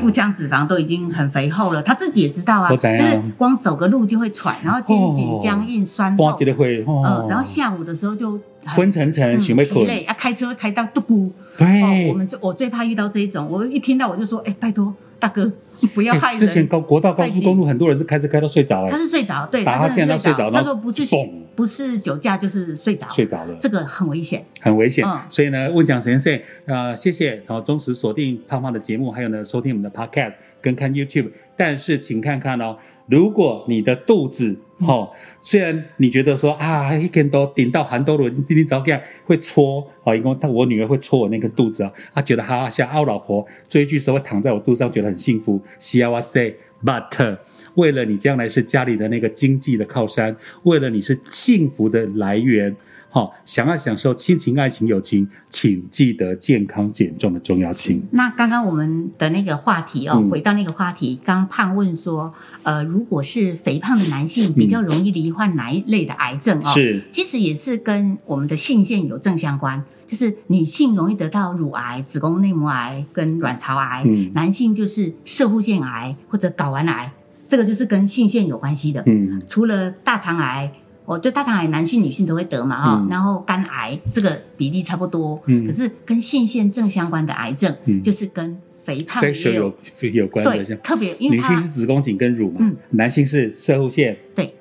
[0.00, 7.02] 腹腔脂肪都已经很肥厚了，他自己也知道啊，就是光走个路就会喘，然后肩颈哦僵硬、酸痛我记，得会哦。
[7.04, 15.50] 呃，，然后下午的时候就昏沉沉，嗯想要困，疲累啊，开车开到嘟咕，哦，对我，们就我最怕遇到这一种，我一听到我就说，哎，拜托大哥，
[15.88, 16.36] 不要害人。
[16.36, 20.38] 哎之前高国道高速公路很多人是开车开到睡着了他哎，是睡着，对，打哈他现在睡着。
[20.38, 23.56] 欠到睡着然后他说不是嘣不是酒驾就是睡着，睡着了。
[23.60, 24.44] 这个很危险。
[24.60, 25.04] 很危险。
[25.06, 31.30] 嗯所以呢，问讲先生，呃，谢谢，然后忠实锁定胖胖的节目，还有呢，收听我们的 podcast 跟看 YouTube。
[31.56, 45.60] 但是请看看哦，如果你的肚子，嗯哦，虽然你觉得说啊，一天都顶到寒兜了，你你早这样会搓，哦，因为他我女儿会搓我那个肚子啊，她觉得哈像啊，我老婆追剧时候会躺在我肚子上，觉得很幸福。
[45.78, 47.38] 西哇塞，but
[47.74, 52.74] 为了你将来是家里的那个经济的靠山，为了你是幸福的来源。
[53.14, 58.02] 好、想要享受亲情、爱情、友情，请记得健康减重的重要性。
[58.12, 66.72] 那刚刚我们的那个话题哦，嗯回到那个话题，刚胖问说，呃，如果是肥胖的男性，比较容易罹患哪一类的癌症哦？
[66.72, 77.12] 是其实也是跟我们的性腺有正相关，就是女性容易得到乳癌、子宫内膜癌跟卵巢癌，嗯男性就是射护腺癌或者睾丸癌，
[77.46, 79.02] 这个就是跟性腺有关系的。
[79.04, 80.72] 嗯，除了大肠癌，
[81.04, 83.08] 哦，就大肠癌男性、女性都会得嘛，哈、嗯。
[83.08, 85.66] 然后肝癌这个比例差不多，嗯。
[85.66, 88.02] 可是跟性腺正相关的癌症，嗯。
[88.02, 89.74] 就是跟肥胖也有。
[90.00, 92.76] 有有关的，对特别，因为女性是子宫颈跟乳嘛，嗯。
[92.90, 94.54] 男性是射护腺、对。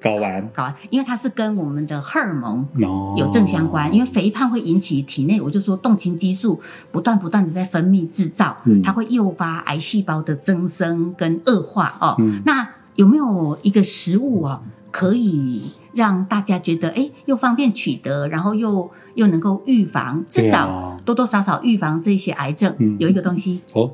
[0.00, 0.48] 睾丸。
[0.54, 3.16] 睾丸，因为它是跟我们的荷尔蒙哦。
[3.18, 6.60] 有正相关，因为肥胖会引起体内，我就说动情激素
[6.92, 8.80] 不断不断的在分泌制造，嗯。
[8.80, 12.14] 它会诱发癌细胞的增生跟恶化哦。
[12.20, 12.40] 嗯。
[12.46, 14.60] 那有没有一个食物啊，
[14.92, 22.72] 可以让大家觉得哎又方便取得，然后又又能够预防，至少多多少少预防这些癌症？
[22.78, 23.90] 嗯有一个东西，哦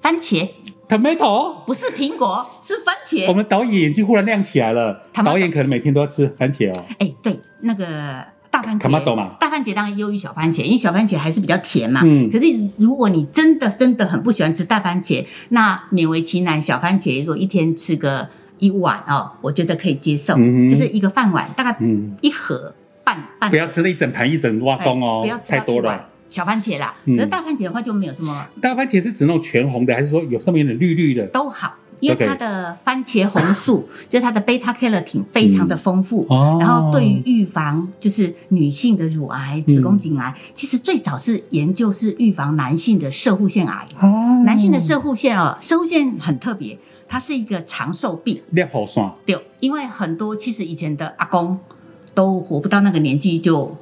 [0.00, 0.48] 番茄
[0.88, 1.64] ，tomato。
[1.66, 3.28] 不是苹果，是番茄。
[3.28, 6.84] 我们导演眼睛忽然亮起来了导演可能每天都要吃番茄哦。
[6.98, 7.84] 哎，对，那个
[8.50, 8.90] 大番茄
[9.38, 12.00] 大番茄当然优于小番茄，因为小番茄还是比较甜嘛。
[12.04, 12.46] 嗯可是
[12.78, 18.28] 如果你真的真的很不喜欢吃大番茄，那勉为其难，小番茄如果一天吃个
[18.62, 22.72] 一碗哦，我觉得可以接受，嗯哼就是一个饭碗，大概嗯，一盒
[23.02, 23.50] 半半。
[23.50, 26.08] 不要吃了一整盘一整挖哎工哦不要，吃太多了。
[26.28, 31.26] 小番茄啦，嗯可是大番茄的话就没有什么大番茄是指那种全红的，还是说有上面有点绿绿的？
[31.26, 43.86] 都好，因为它的番茄红素 就是它的贝塔 carotene 非常的丰富，哦然后对于预防就是女性的乳癌、子宫颈癌，其实最早是研究是预防男性的射护腺癌。
[44.00, 46.78] 哦男性的射护腺哦，射护腺很特别，
[47.12, 51.58] 它是一个长寿病，亮好爽，对，因为很多其实以前的阿公
[52.14, 53.76] 都活不到那个年纪就。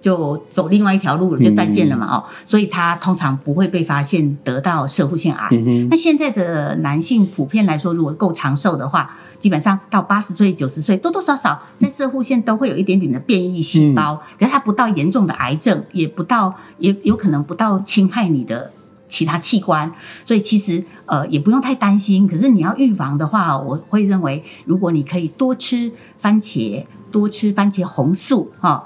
[0.00, 5.48] 就走另外一条路了，就再见了嘛哦，所以他通常不会被发现得到射护腺癌。
[5.50, 18.70] 嗯，那现在的男性普遍来说，如果够长寿的话，基本上到八十岁、九十岁，多多少少在射护腺都会有一点点的变异细胞，可是它不到严重的癌症，也不到也有可能不到侵害你的
[19.08, 19.92] 其他器官，
[20.24, 22.28] 所以其实呃也不用太担心。
[22.28, 25.90] 可是你要预防的话，我会认为，如果你可以多吃
[26.20, 28.84] 番茄，多吃番茄红素哦。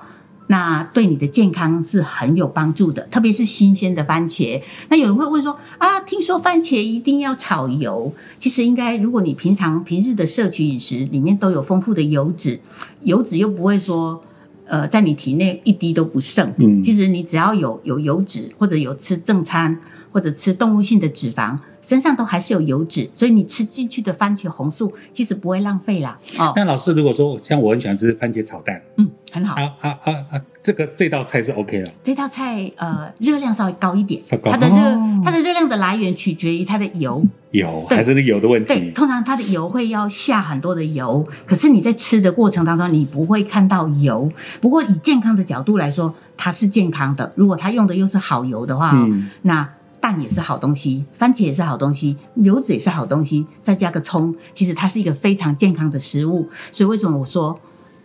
[0.49, 4.61] 那对你的健康是很有帮助的，特别是新鲜的番茄。
[4.91, 8.13] 那有人会问说啊，听说番茄一定要炒油？
[8.37, 12.61] 其实应该，如果你平常平日的摄取饮食里面都有丰富的油脂，
[13.03, 14.21] 油脂又不会说
[14.67, 16.53] 呃在你体内一滴都不剩。
[16.59, 19.79] 嗯其实你只要有有油脂，或者有吃正餐，
[20.13, 26.19] 或者吃动物性的脂肪，身上都还是有油脂，所以你吃进去的番茄红素其实不会浪费啦。
[26.39, 29.55] 哦，那老师如果说像我很喜欢吃番茄炒蛋，嗯，很好。
[29.55, 31.91] 啊啊啊啊，这个这道菜是 OK 了。
[32.03, 37.25] 这道菜呃热量稍微高一点它的热、哦它的热量的来源取决于它的油。
[37.53, 38.91] 对有还是油的问对，题？
[38.93, 44.29] 通常它的油会要下很多的油，可是你在吃的过程当中，你不会看到油。
[44.61, 47.31] 不过以健康的角度来说，它是健康的。
[47.37, 48.95] 如果它用的又是好油的话，
[49.43, 49.69] 那
[50.03, 56.49] 蛋也是好东西，番茄也是好东西，油脂也是好东西，再加个葱，其实它是一个非常健康的食物。
[56.73, 57.57] 所以为什么我说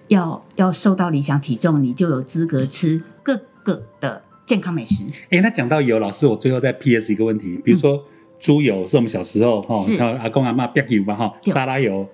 [0.10, 5.04] 要要瘦到理想体重，你就有资格吃各个的健康美食？
[5.32, 7.12] 哎，那讲到油，老师，我最后再 P.S.
[7.12, 8.00] 一个问题，比如说
[8.40, 12.08] 猪油是我们小时候哈，是然后阿公阿妈煸油嘛哈，沙拉油，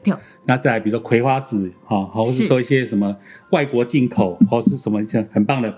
[0.45, 3.13] 那再比如说葵花籽哈，或是是说一些什么
[3.49, 5.01] 外国进口或是什么
[5.33, 5.77] 很棒的。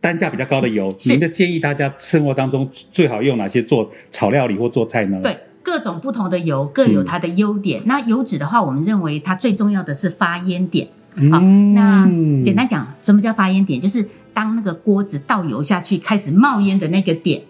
[0.00, 5.20] 单价比较高的油，是您的建议大家生活当中最好用哪些做炒料理或做菜呢？
[5.22, 7.82] 对，各种不同的油各有它的优点。
[7.84, 10.88] 那油脂的话，我们认为它最重要的是发烟点。
[11.30, 12.06] 好，嗯那
[12.42, 13.80] 简单讲，什么叫发烟点？
[13.80, 17.42] 就是当那个锅子倒油下去开始冒烟的那个点，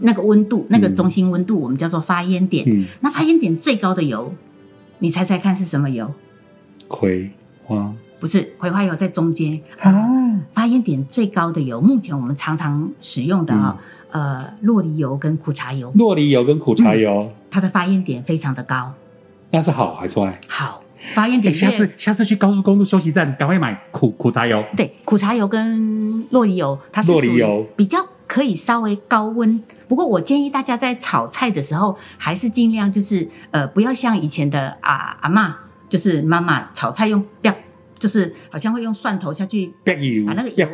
[0.00, 2.64] 那个温度，那个中心温度，我们叫做发烟点。
[2.66, 4.32] 嗯，那发烟点最高的油，
[5.00, 6.14] 你猜猜看是什么油？
[6.86, 7.28] 葵
[7.64, 9.60] 花不是葵花油在中间。
[9.80, 9.92] 啊，
[10.52, 13.76] 发烟点最高的油，目前我们常常使用的啊、
[14.10, 18.92] 呃，洛梨油跟苦茶油，洛梨油跟苦茶油，它的发烟点非常的高。
[19.50, 20.38] 那是好还是坏？
[20.48, 20.82] 好，
[21.14, 24.62] 发烟哎，点越下次下次去高速公路休息站，赶快买苦苦茶油。
[24.76, 29.62] 对苦茶油跟洛梨油，它是洛梨油比较可以稍微高温。
[29.88, 35.50] 不过我建议大家在炒菜的时候，还是尽量就是呃，不要像以前的啊阿嬷，
[35.88, 37.54] 就是妈妈炒菜用煸，
[37.98, 39.72] 就是好像会用蒜头下去，
[40.26, 40.66] 把那个油。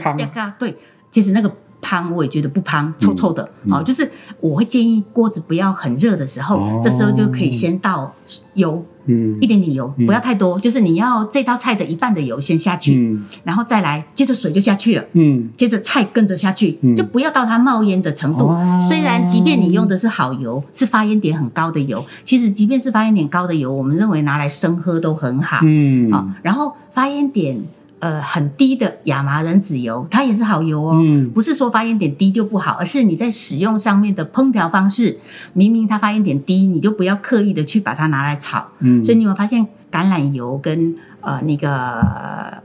[0.58, 0.76] 对，
[1.10, 3.48] 其实那个汤我也觉得不汤，臭臭的。
[3.64, 4.10] 嗯哦，就是
[4.40, 8.14] 我会建议锅子不要很热的时候，哦这时候就可以先倒
[8.54, 15.04] 油，嗯一点点油，嗯不要太多，就是你要这道菜的一半的油先下去，嗯然后再来，接着水就下去了。
[15.12, 18.46] 嗯接着菜跟着下去，嗯就不要到它冒烟的程度。
[18.46, 25.58] 哦虽然即便你用的是好油，是发烟点很高的油，其实即便是发烟点高的油，我们认为拿来生喝都很好。
[25.62, 27.60] 嗯好、然后发烟点
[27.98, 31.00] 呃很低的亚麻仁籽油，它也是好油哦。
[31.02, 35.18] 嗯不是说发烟点低就不好，而是你在使用上面的烹调方式，
[35.52, 38.64] 明明它发烟点低，你就不要刻意的去把它拿来炒。
[38.78, 41.66] 嗯所以你有发现橄榄油跟呃那个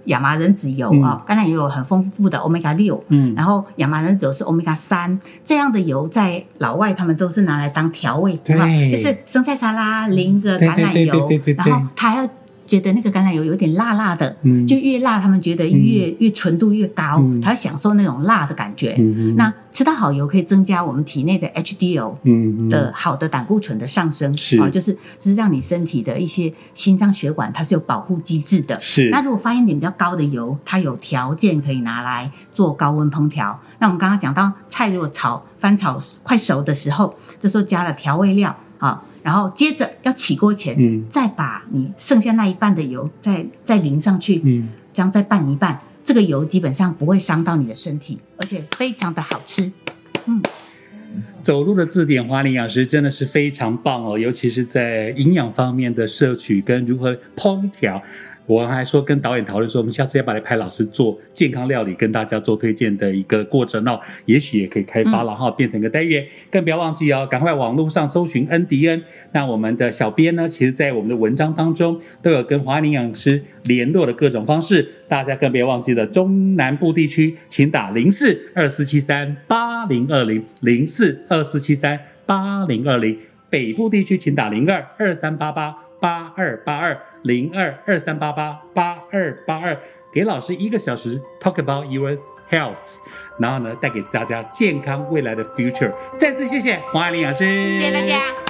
[0.06, 8.66] 亚麻仁籽油嗯啊、橄榄油有很丰富的 omega 六，嗯然后亚麻仁籽油是 omega 三，这样的油在老外他们都是拿来当调味，对吧？
[8.92, 12.30] 就是生菜沙拉淋个橄榄油对对对，对然后它还要
[12.70, 14.66] 觉得那个橄榄油有点辣辣的，嗯。
[14.68, 17.42] 就越辣他们觉得越、越纯度越高，嗯。
[17.42, 18.96] 他要享受那种辣的感觉。
[19.00, 24.60] 嗯那吃到好油可以增加我们体内的 HDL，嗯的好的胆固醇的上升，是。
[24.60, 28.80] 啊，就是就是让你身体的一些心脏血管它是有保护机制的。
[28.80, 29.10] 是。
[29.10, 33.60] 那如果发现点比较高的油，它有条件可以拿来做高温烹调。
[33.80, 49.72] 那我们刚刚讲到菜如果炒翻炒快熟的时候，这时候加了调味料啊，然后接着要起锅前，嗯再把你剩下那一半的油再再淋上去，嗯这样再拌一拌，这个油基本上不会伤到你的身体，而且非常的好吃。
[50.26, 50.42] 嗯
[51.42, 58.00] 走路的字典，花林营养师真的是非常棒哦，尤其是在营养方面的摄取跟如何烹调。
[58.50, 66.26] 我还说跟导演讨论说，我们下次要不要来拍老师做健康料理，跟大家做推荐的一个过程哦，也许也可以开发了哈，变成一个单元。
[66.50, 69.04] 更不要忘记哦，赶快网络上搜寻恩迪恩。
[69.34, 83.16] 那我们的小编呢，其实在我们的文章当中都有跟华林营养师联络的各种方式，大家更别忘记了中南部地区，请打零四二四七三八零二零零四二四七三八零二零，
[83.48, 89.78] 北部地区请打零二二三八八八二八二零二二三八八八二八二，
[90.12, 92.18] 给老师一个小时 talk about your
[92.50, 92.76] health，
[93.38, 95.92] 然后呢带给大家健康未来的 future。
[96.18, 97.46] 再次谢谢黄爱玲老师，
[97.78, 98.49] 谢谢大家。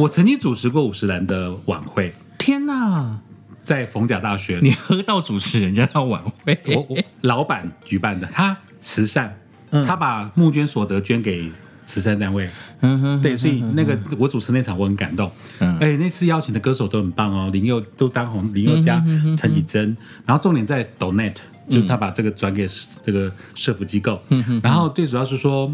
[0.00, 3.18] 我曾经主持过五十岚的晚会，天哪！
[3.62, 9.86] 在逢甲大学，你喝到主持人家的晚会，我我老板举办的，他慈善，嗯。
[9.86, 11.50] 他把募捐所得捐给
[11.84, 12.48] 慈善单位，
[12.80, 15.76] 嗯哼，对，所以那个我主持那场我很感动，嗯。
[15.78, 19.04] 哎，那次邀请的歌手都很棒哦，林宥都当红，林宥嘉、
[19.36, 21.36] 陈绮贞，然后重点在 Donate，
[21.68, 22.66] 就是他把这个转给
[23.04, 24.18] 这个社福机构，
[24.62, 25.70] 然后最主要是说。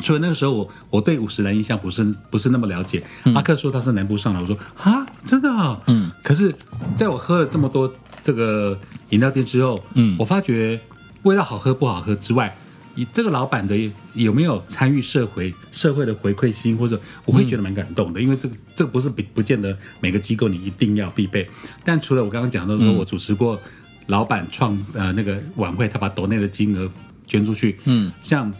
[0.00, 3.02] 所以那个时候我我对五十岚印象不是不是那么了解。
[3.34, 6.10] 阿克说他是南部上来，我说啊，真的、啊，嗯。
[6.22, 6.54] 可是
[6.96, 8.78] 在我喝了这么多这个
[9.10, 10.80] 饮料店之后，嗯，我发觉
[11.22, 12.56] 味道好喝不好喝之外，
[12.94, 13.76] 以这个老板的
[14.14, 21.48] 有没有参与社会社会的回馈心，或者我会觉得蛮感动的，因为这个这个不是不不见得每个机构你一定要必备。
[21.84, 23.60] 但除了我刚刚讲到说我主持过
[24.06, 26.90] 老板创呃那个晚会，他把岛内的金额
[27.26, 28.52] 捐出去，嗯，像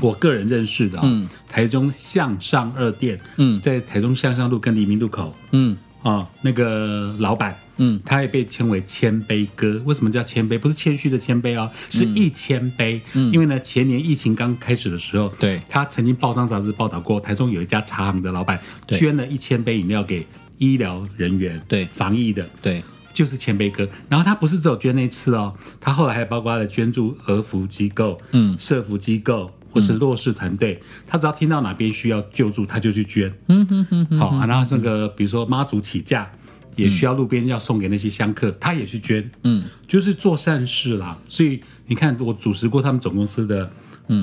[0.00, 1.28] 我个人认识的、哦，嗯。
[1.48, 3.60] 台中向上二店，嗯。
[3.60, 5.76] 在台中向上路跟黎明路口嗯。
[6.02, 9.82] 啊、那个老板，嗯，他也被称为谦卑哥。
[9.84, 10.58] 为什么叫谦卑？
[10.58, 12.98] 不是谦虚的谦卑哦，是一谦卑。
[13.12, 15.60] 因为呢，前年疫情刚开始的时候，对。
[15.68, 20.26] 他曾经报章杂志报道过，台中有一家茶行的老板捐了一千杯饮料给
[20.56, 21.84] 医疗人员，对。
[21.92, 23.86] 防疫的，对，就是谦卑哥。
[24.08, 28.56] 然后他不是只有捐那次哦，他后来还包括了捐助儿福机构、嗯。
[28.58, 30.80] 社福机构或是弱势团队。
[31.06, 33.32] 他只要听到哪边需要救助，他就去捐。
[33.48, 36.30] 嗯哼哼哼，好、啊，然后这个比如说妈祖起驾，
[36.76, 41.18] 也需要路边要送给那些香客，他也去捐，嗯，就是做善事啦。
[41.28, 43.70] 所以你看，我主持过他们总公司的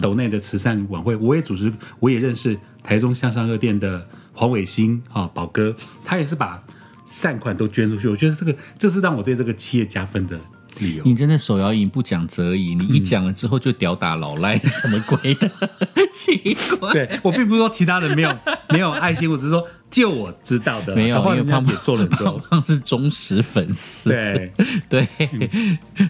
[0.02, 6.62] 斗内的慈善晚会，我也主持，我也认识台中向上二店的黄伟兴啊，宝哥，他也是把
[7.06, 8.10] 善款都捐出去。
[8.10, 10.40] 我觉得这个这是让我对这个企业加分的
[10.80, 11.04] 理由。
[11.04, 15.50] 你真的手摇饮不讲则已，你一讲了之后就屌打老赖，什么鬼的？
[16.12, 18.36] 奇怪，对我并不是说其他人没有
[18.70, 22.38] 没有爱心，我只是说就我知道的啦，没有因为胖人家也做了很胖多。
[22.50, 24.52] 胖是忠实粉丝，对，
[24.90, 25.08] 对，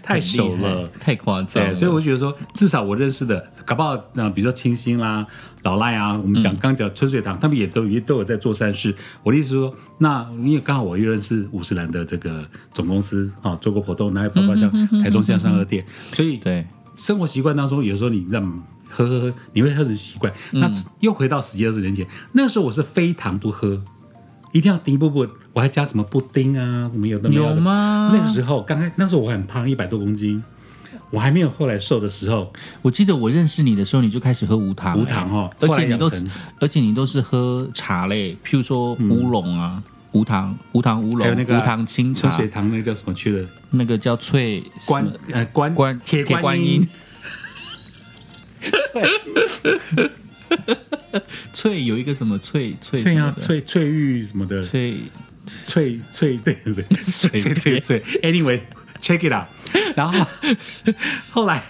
[0.02, 0.90] 太熟了。
[1.00, 1.76] 太夸张，了。
[1.76, 5.26] 所以我觉得说，至少我认识的，搞不好，呃，比如说清新啦、
[5.62, 8.94] 老赖啊，我们讲刚讲春水堂，他们也都也都有在做善事。
[9.22, 14.72] 我的意思是说，那因为刚好我又认识五十岚的这个总公司啊，做过活动，那还包括像
[15.04, 20.32] 台中向上二店，所以对，生活习惯当中，有时候你让喝喝喝，你会喝成习惯。
[20.52, 23.82] 那又回到十几二十年前，那个时候我是非糖不喝，
[24.52, 27.56] 一定要丁布布，我还加什么布丁啊，什么有的没有的。
[27.56, 28.12] 有吗？
[28.13, 30.41] 那个时候刚开，那时候我很胖，一百多公斤，
[31.10, 36.12] 我还没有后来瘦的时候，我记得我认识你的时候，你就开始喝无糖、无糖哦而且你都
[36.60, 42.30] 而且你都是喝茶类，譬如说乌龙啊，无糖、无糖乌龙、还有那个无糖清茶。
[42.30, 43.47] 春水，糖那个叫什么去了？
[43.71, 45.12] 那个叫脆关么？
[45.34, 46.88] 呃关关铁铁观观音，
[51.53, 53.03] 脆有一个什么翠翠
[53.38, 54.97] 翠翠玉什么的，翠
[55.65, 59.47] 翠翠对对对，翠翠翠翠，anyway，check it out。
[59.95, 60.25] 然后
[61.32, 61.63] 后来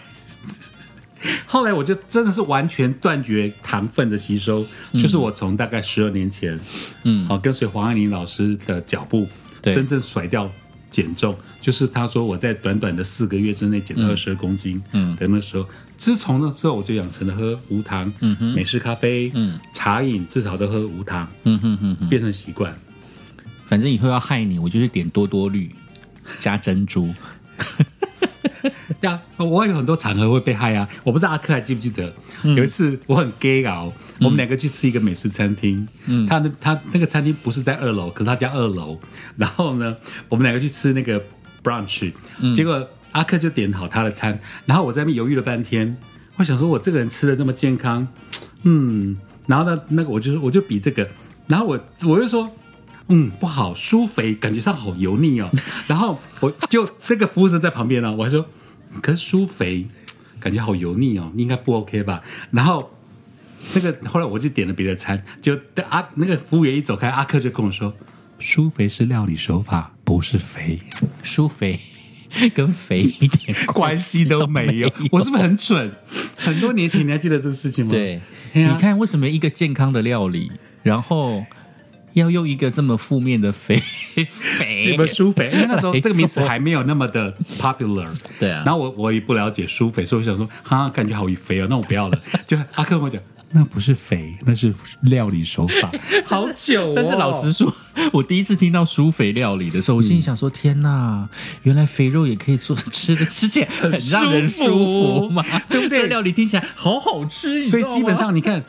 [1.46, 6.60] 后来我就真的是完全断绝糖分的吸收，就是我从大概十二年前，
[7.04, 9.28] 嗯好跟随黄爱玲老师的脚步，
[9.62, 10.52] 对真正甩掉。
[10.90, 22.74] 减重就是他说我在短短的四个月之内减了二十二公斤，嗯的那时候，自从那之后我就养成了喝无糖，嗯哼美式咖啡，嗯茶饮至少都喝无糖，嗯哼哼哼，变成习惯。
[23.66, 25.74] 反正以后要害你，我就是点多多绿
[26.40, 27.14] 加珍珠。
[29.00, 30.88] 对啊，我有很多场合会被害啊。
[31.04, 32.12] 我不知道阿克还记不记得，
[32.44, 39.00] 嗯有一次我很 gay 搞，我们两个去吃一个美食餐厅，嗯，他那他那个餐厅不是在二楼，可是他家二楼。
[39.36, 39.96] 然后呢，
[40.30, 41.22] 我们两个去吃那个
[41.64, 42.12] brunch，、
[42.56, 45.98] 结嗯果阿克就点好他的餐，然后我在那边犹豫了半天，
[46.36, 48.08] 我想说我这个人吃的那么健康，
[48.64, 49.18] 嗯，
[49.48, 51.10] 然后呢，那个我就我就比这个，
[51.48, 52.50] 然后我我就说。
[53.10, 55.50] 嗯，不好，酥肥，感觉上好油腻哦。
[55.88, 58.46] 然后我就那个服务生在旁边呢、我还说，
[59.02, 59.88] 可是酥肥
[60.42, 62.22] 感觉好油腻哦，应该不 OK 吧？
[62.52, 62.92] 然后
[63.74, 67.94] 那个后来我就点了别的餐，就阿那个服务员一走开，阿克就跟我说，
[68.42, 70.82] 酥肥是料理手法，不是肥，
[71.24, 71.80] 舒肥
[72.54, 74.92] 跟肥一点 关系都没有。
[75.12, 75.92] 我是不是很蠢？
[76.38, 77.92] 很多年前你还记得这个事情吗？
[77.92, 78.22] 对，
[78.54, 80.52] 哎你看为什么一个健康的料理，
[80.84, 81.46] 然后
[82.14, 83.78] 要用一个这么负面的肥
[84.16, 84.98] 肥你？
[84.98, 88.08] 们苏肥，因为那时候这个名词还没有那么的 popular。
[88.40, 92.20] 对啊然后我我也不了解苏肥，所以我想说，哈，感觉好肥哦，那我不要了。
[92.46, 95.92] 就是阿克跟我讲，那不是肥，那是料理手法，
[96.26, 96.94] 好久、哦。
[96.96, 97.74] 但是老实说，
[98.12, 101.28] 我第一次听到舒肥料理的时候，我心里想说：天哪，
[101.64, 106.02] 原来肥肉也可以做吃的，吃起来很让人舒服嘛， 对不对？
[106.02, 108.62] 这料理听起来好好吃，所以基本上你看，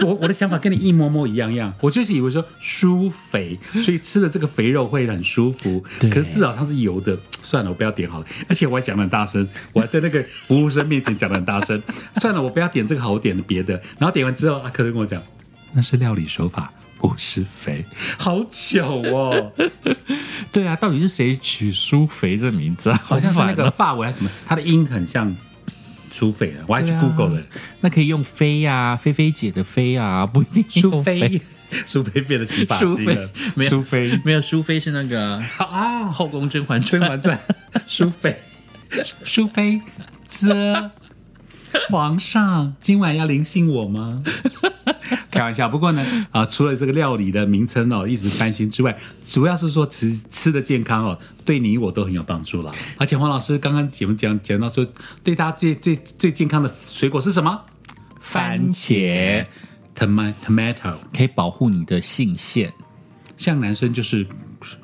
[0.00, 1.72] 我我的想法跟你一模模一样样。
[1.80, 5.82] 我就是以为说舒肥，所以吃了这个肥肉会很舒服。
[5.98, 8.26] 可是至少它是油的，算了，我不要点好了。
[8.48, 11.82] 而且我还讲的很大声，我还在那个服务生面前讲的很大声。
[12.20, 13.74] 算了，我不要点这个好，我点了别的。
[13.98, 15.22] 然后点完之后，阿克就跟我讲，
[15.72, 16.72] 那是料理手法。
[16.98, 17.84] 不是肥，
[18.18, 19.52] 好巧哦！
[20.50, 22.88] 对啊，到底是谁取舒肥这名字？
[22.90, 22.98] 啊？
[23.04, 25.34] 好像是那个发尾还是什么，它的音很像
[26.10, 27.46] 苏肥的，我还去 Google 了。
[27.80, 31.40] 那可以用菲呀、菲菲姐的菲啊，不一定苏菲，
[31.84, 37.38] 苏菲 变得洗发苏菲精了，没有苏菲没有苏菲是那个啊，《后宫甄嬛《甄传》嬛传》，
[37.86, 38.34] 苏菲，
[39.22, 39.80] 苏菲，
[40.26, 40.90] 这
[41.90, 44.22] 皇上今晚要临幸我吗？
[45.30, 48.96] 开玩笑，不过呢，啊、除了这个料理的名称哦一直翻新之外，
[49.28, 52.72] 主要是说吃吃的健康哦，对你我都很有帮助啦。
[52.96, 54.86] 而且黄老师刚刚节目讲讲到说，
[55.22, 57.60] 对大家最最最健康的水果是什么？
[58.20, 59.44] 番茄
[59.94, 62.72] tomato tomato，可以保护你的性腺、
[63.36, 64.26] 像男生就是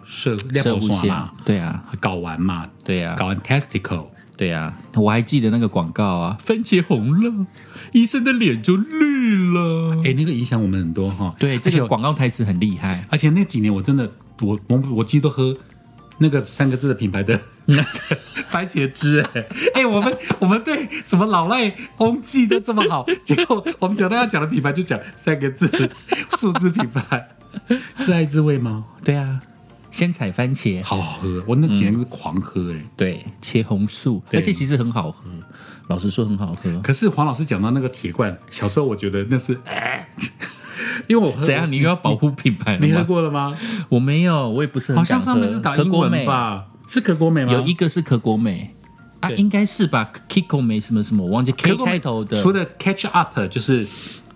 [0.07, 4.07] 射亮射护腺头刷嘛，，对啊，睾丸嘛，对啊，睾丸 testicle。
[4.37, 7.47] 对啊，我还记得那个广告啊，番茄红了，
[7.93, 10.03] 医生的脸就绿了。
[10.05, 11.35] 哎，那个影响我们很多哈。
[11.39, 13.07] 对，这个广告台词很厉害。
[13.11, 14.11] 而且那几年我真的，
[14.41, 15.57] 我我我记得都喝
[16.19, 17.39] 那个三个字的品牌的
[18.49, 25.69] 番茄汁、哎哎，我们我们对什么老赖风气都这么好， 结果我们讲到要讲的品牌就讲三个字
[26.37, 27.29] 数字品牌，
[27.97, 28.85] 是爱滋味吗？
[29.05, 29.41] 对啊，
[29.93, 35.31] 鲜采番茄，好好喝，我那几年是狂喝哎、对，茄红素，而且其实很好喝，
[35.87, 36.81] 老实说很好喝。
[36.81, 40.09] 可是黄老师讲到那个铁罐，小时候我觉得那是，哎
[41.07, 41.71] 因为我喝怎样？
[41.71, 43.05] 你又要保护品牌了你喝吗？
[43.05, 43.57] 过了吗？
[43.91, 46.67] 我没有，我也不是很好像敢上面是打英文吧？
[46.89, 47.53] 是可果美吗？
[47.53, 48.71] 有一个是可果美
[49.21, 52.37] 啊，对应该是吧？Kiko 美什么什么，我忘记 K 可果美开头的。
[52.37, 53.87] 除了 Catch Up 就是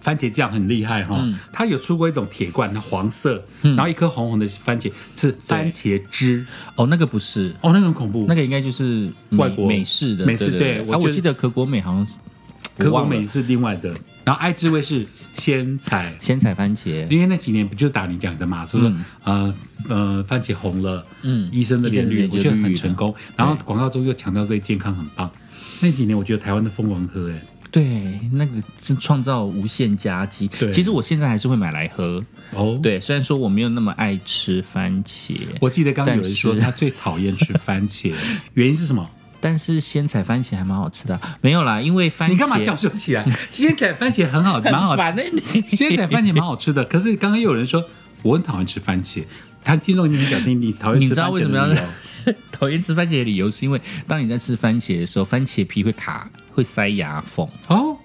[0.06, 1.36] 番茄酱很厉害哈，嗯。
[1.52, 6.46] 它有出过一种铁罐，它黄色，然后一颗红红的番茄是番茄汁，
[6.76, 8.24] 哦，那个不是，哦，那个很恐怖。
[8.28, 9.66] 那个应该就是外国。
[9.66, 10.78] 美式的，美式对对。
[10.82, 12.12] 啊，对我记得可果美好像是
[12.78, 13.92] 可果我美是另外的，
[14.22, 15.04] 然后爱之味是
[15.34, 16.16] 鲜采。
[16.20, 18.80] 鲜采番茄，因为那几年不就是打你讲的嘛，说、
[19.24, 19.52] 呃
[19.88, 21.48] 呃番茄红了，嗯。
[21.50, 23.12] 医生的脸我觉得很成功。
[23.34, 25.28] 然后广告中又强调对健康很棒。
[25.80, 28.52] 那几年我觉得台湾的疯狂喝，哎，对，那个
[28.82, 30.48] 是创造无限佳绩。
[30.58, 32.24] 对其实我现在还是会买来喝。
[32.52, 38.12] 哦，，对，虽然说我没有那么爱吃番茄，我记得刚刚有人说他最讨厌吃番茄，
[38.54, 39.08] 原因是什么？
[39.40, 41.36] 但是鲜采番茄还蛮好吃的啊。
[41.40, 43.24] 没有啦，因为番茄你干嘛叫嚣起来？
[43.50, 45.60] 鲜采番茄很好，蛮好吃。
[45.66, 47.84] 鲜采番茄蛮好吃的，可是刚刚又有人说
[48.22, 49.24] 我很讨厌吃番茄。
[49.62, 51.66] 他听众你讲听你讨厌你知道为什么要
[52.52, 57.96] 讨厌吃番茄的理由，是因为当你在吃番茄的时候，番茄皮会卡，会塞牙缝，哦？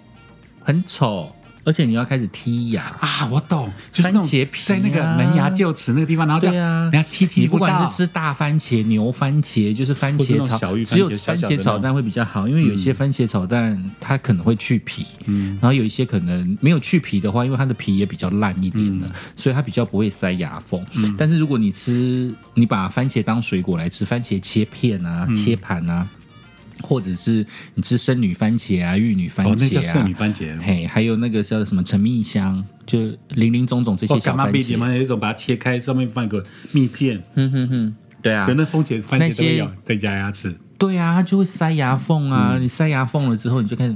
[0.64, 2.84] 很丑，而且你要开始剔牙。
[3.00, 4.66] 啊，我懂，就是番茄皮啊。
[4.66, 15.58] 在那个门牙臼齿那个地方，然后对啊，人家踢踢你不管是吃大番茄、牛番茄，就是番茄炒只有番茄炒蛋会比较好，因为有一些番茄炒蛋它可能会去皮，嗯。
[15.62, 19.02] 然后有一些可能没有去皮的话，因为它的皮也比较烂一点嗯。
[19.02, 20.84] 的，所以它比较不会塞牙缝。
[21.18, 25.36] 但是如果你吃，你把番茄当水果来吃，番茄切片啊、嗯。
[25.36, 26.08] 切盘啊，
[26.82, 30.60] 或者是你吃生女番茄啊、玉女番哦，那叫茄啊圣女，番茄。
[30.60, 34.88] 嘿，还有那个叫什么陈蜜香，就林林总总这些小番茄嘛必点嘛？
[34.90, 42.54] 茄，有一种把它切开，上面放一个蜜饯，嗯哼哼，对啊可，那番茄番茄都有再加牙齿，对啊，它就会塞牙缝啊。
[42.56, 43.96] 嗯你塞牙缝了之后，你就开始，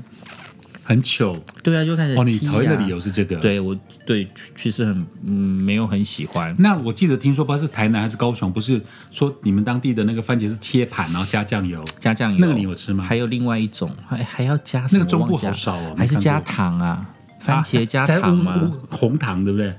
[0.87, 2.23] 很糗对啊，就开始哦。
[2.23, 3.35] 你剔讨厌的理由是这个？。
[3.37, 3.75] 对我
[4.05, 6.55] 对其实很嗯没有很喜欢。
[6.59, 8.79] 那我记得听说，不知道是台南还是高雄，不是
[9.09, 14.85] 说你们当地的那个番茄是切盘，然后加酱油，加酱油，那个你有吃吗还有另外一种，还还要加？
[14.91, 17.09] 那个中部好少哦还是加糖啊？
[17.39, 18.71] 番茄加糖吗？
[18.91, 19.73] 红糖对不对？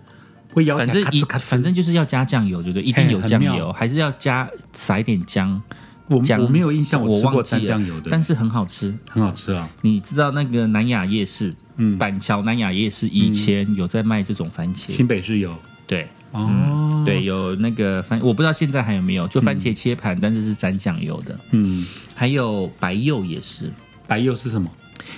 [0.53, 2.83] 会咬起来反正一反正就是要加酱油，对不对？
[2.83, 5.63] 一定有酱油，还是要加撒一点姜。
[6.09, 8.95] 我姜我没有印象，我吃过蘸酱油的，但是很好吃。
[9.11, 9.69] 很好吃啊。
[9.83, 11.99] 你知道那个南雅夜市，嗯。
[11.99, 15.55] 板桥南雅夜市以前有在卖这种番茄，新北市有。
[15.87, 16.07] 对。
[16.33, 21.39] 哦，对，有那个番，我不知道现在还有没有，就番茄切盘，但是是沾酱油的。
[21.53, 23.73] 嗯，还有白柚也是，
[24.07, 24.71] 白柚是什么？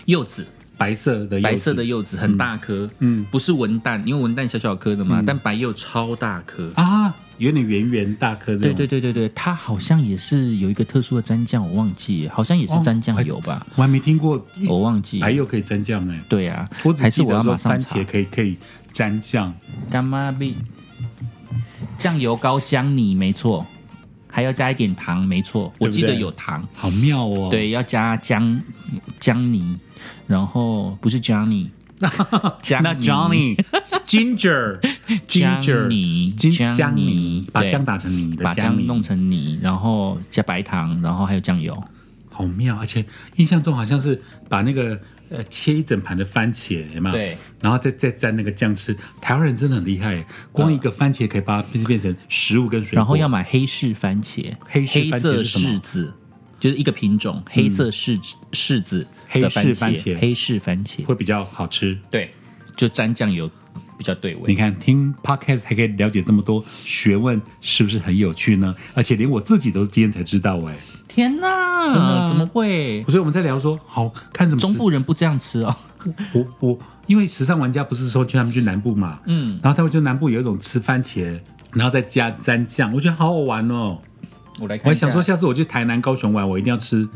[0.05, 1.43] 柚子，白色的柚子。
[1.43, 3.26] 白色的柚子很大颗，嗯。
[3.32, 6.70] 不是文旦，因为文旦小小颗的嘛，但白柚超大颗。
[6.76, 8.59] 啊，有点圆圆大颗的。
[8.59, 15.47] 对对，对对对，它好像也是有一个特殊的蘸酱，我忘记，好像也是蘸酱油吧，我还没听过我忘记还有。
[15.47, 16.14] 可以蘸酱呢。
[16.28, 16.68] 对啊
[16.99, 18.05] 还是我要马上番茄。
[18.05, 18.57] 可以可以
[18.93, 19.55] 蘸酱，
[19.91, 20.57] 干妈币，
[21.97, 23.66] 酱油膏姜泥没错，
[24.26, 26.62] 还要加一点糖没错，我记得有糖。
[26.74, 27.49] 好妙哦。
[27.51, 28.61] 对，要加姜
[29.18, 29.78] 姜泥，
[30.26, 31.70] 然后不是 Johnny，姜
[32.80, 33.57] 那泥 Johnny
[34.07, 34.78] Ginger
[35.26, 41.82] 姜 Ginger 泥金姜姜泥把姜打成泥的把姜弄成泥，然后加白糖，然后还有酱油。
[42.30, 44.96] 好妙，而且印象中好像是把那个
[45.28, 47.11] 呃切一整盘的番茄，嘛？
[47.11, 48.96] 对，然后再再蘸那个酱吃。
[49.20, 52.96] 台湾人真的很厉害，光一个番茄可以把它变变成食物跟水果。
[52.96, 56.14] 然后要买黑柿番茄，黑柿番茄色柿子，
[56.59, 58.18] 就是一个品种，黑色柿
[58.52, 61.98] 柿子黑柿番茄黑柿番茄，会比较好吃。
[62.11, 62.30] 对，
[62.76, 63.48] 就沾酱油
[63.96, 64.54] 比较对味你。
[64.54, 68.74] 看，听 podcast 还可以了解这么多学问，是不是很有趣呢？
[68.94, 73.04] 而且连我自己都今天才知道哎、天哪，真的啊怎么会？
[73.04, 75.76] 所以我们在聊说，好看什么中部人不这样吃哦。
[76.32, 81.38] 我我因为时尚玩家不是说去他们去南部嘛，嗯，然后他们就南部有一种吃番茄，
[81.72, 84.00] 然后再加沾酱，我觉得好好玩哦。
[84.61, 87.09] 我来看，我还想说，，下次我去台南、高雄玩，我一定要吃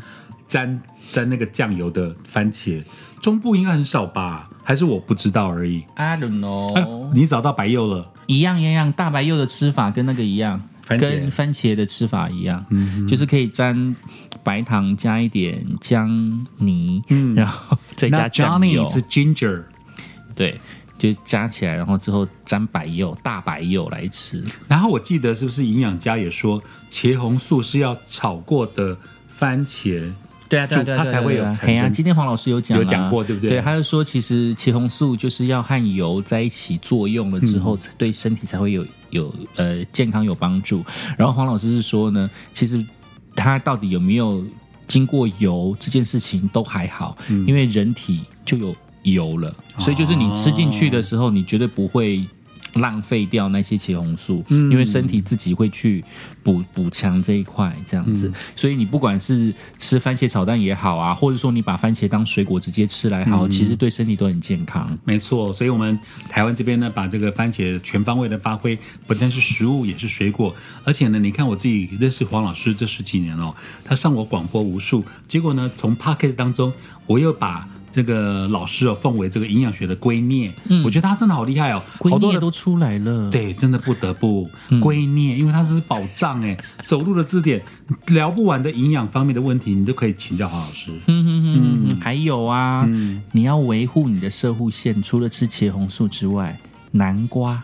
[0.47, 0.79] 沾
[1.11, 2.83] 沾那个酱油的番茄。
[3.21, 4.49] 中部应该很少吧？
[4.63, 8.11] 还是我不知道而已？I don't 哎 know，、你找到白柚了？
[8.27, 13.95] 一样一样，大白柚的吃法跟那个一样，番跟番茄的吃法一样，嗯就是可以沾
[14.43, 16.09] 白糖加一点姜
[16.57, 19.63] 泥，嗯然后再加酱油是 ginger，
[20.35, 20.59] 对，
[21.03, 24.41] 就加起来，然后之后沾白柚，大白柚来吃。
[24.69, 28.97] 然后我记得是不是营养家也说茄红素是要炒过的
[29.27, 30.09] 番茄？
[30.47, 40.85] 对啊，对啊，它才会有对啊产生嘿呀，今天黄老师有讲啊有讲过对不对对，他就说其实茄红素就是要和油在一起作用了之嗯后，对身体才会有有呃健康有帮助。
[41.17, 42.81] 然后黄老师是说呢，其实
[43.35, 44.41] 它到底有没有
[44.87, 48.73] 经过油这件事情都还好，嗯因为人体就有
[49.03, 52.25] 油了，所以就是你吃进去的时候，你绝对不会。
[52.77, 56.03] 浪费掉那些茄红素，嗯因为身体自己会去
[56.41, 58.33] 补补强这一块，这样嗯子。
[58.55, 64.97] 所以你不管是吃番茄炒蛋也好啊，或者说你把番茄当水果直接吃来嗯好，其实对身体都很健康。
[65.03, 68.75] 没错，所以我们台湾这边呢，把这个番茄全方位的发挥，
[69.05, 70.55] 不但是食物，也是水果。
[70.83, 73.53] 而且呢，你看我自己认识黄老师这十几年哦，
[73.85, 76.73] 他上我广播无数，结果呢，从 p a c k e t 当中，
[77.05, 80.51] 我又把这个老师哦奉为这个营养学的圭臬。
[80.83, 84.49] 我觉得他真的好厉害哦，好多人都出来了，，对，真的不得不
[84.81, 87.61] 圭臬，因为它是宝藏哎，走路的字典，
[88.07, 90.91] 聊不完的营养方面的问题，你都可以请教黄老师。
[91.05, 92.89] 嗯哼哼哼，还有啊，
[93.31, 96.59] 你要维护你的射护线，除了吃茄红素之外，
[96.91, 97.61] 南瓜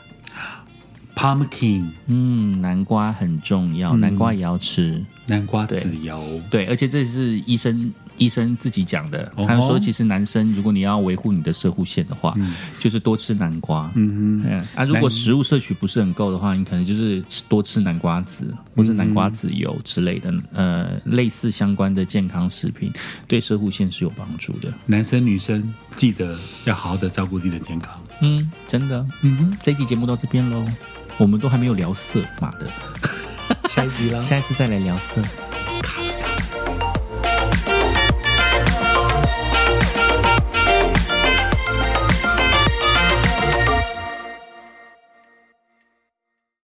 [1.16, 1.86] ，Pumpkin。
[2.08, 5.04] 嗯，南瓜很重要，南瓜也要吃。
[5.28, 12.36] 南瓜籽油，对，而且这是医生医生自己讲的，他说其实男生如果你要维护你的射护线的话，
[12.80, 13.90] 就是多吃南瓜。
[13.96, 14.50] 嗯哼。
[14.50, 22.92] 嗯啊，如果食物摄取不是很够的话，你可能就是吃多吃南瓜籽或者南瓜籽油之类的，呃，类似相关的健康食品，
[23.28, 24.72] 对射护线是有帮助的。
[24.86, 27.94] 男生女生记得要好好的照顾自己的健康。
[28.22, 29.06] 嗯，真的。
[29.22, 30.66] 嗯哼，这一集节目到这边喽，
[31.18, 32.68] 我们都还没有聊色，妈的，
[33.70, 34.22] 下一集啦。
[34.24, 35.22] 下一次再来聊色。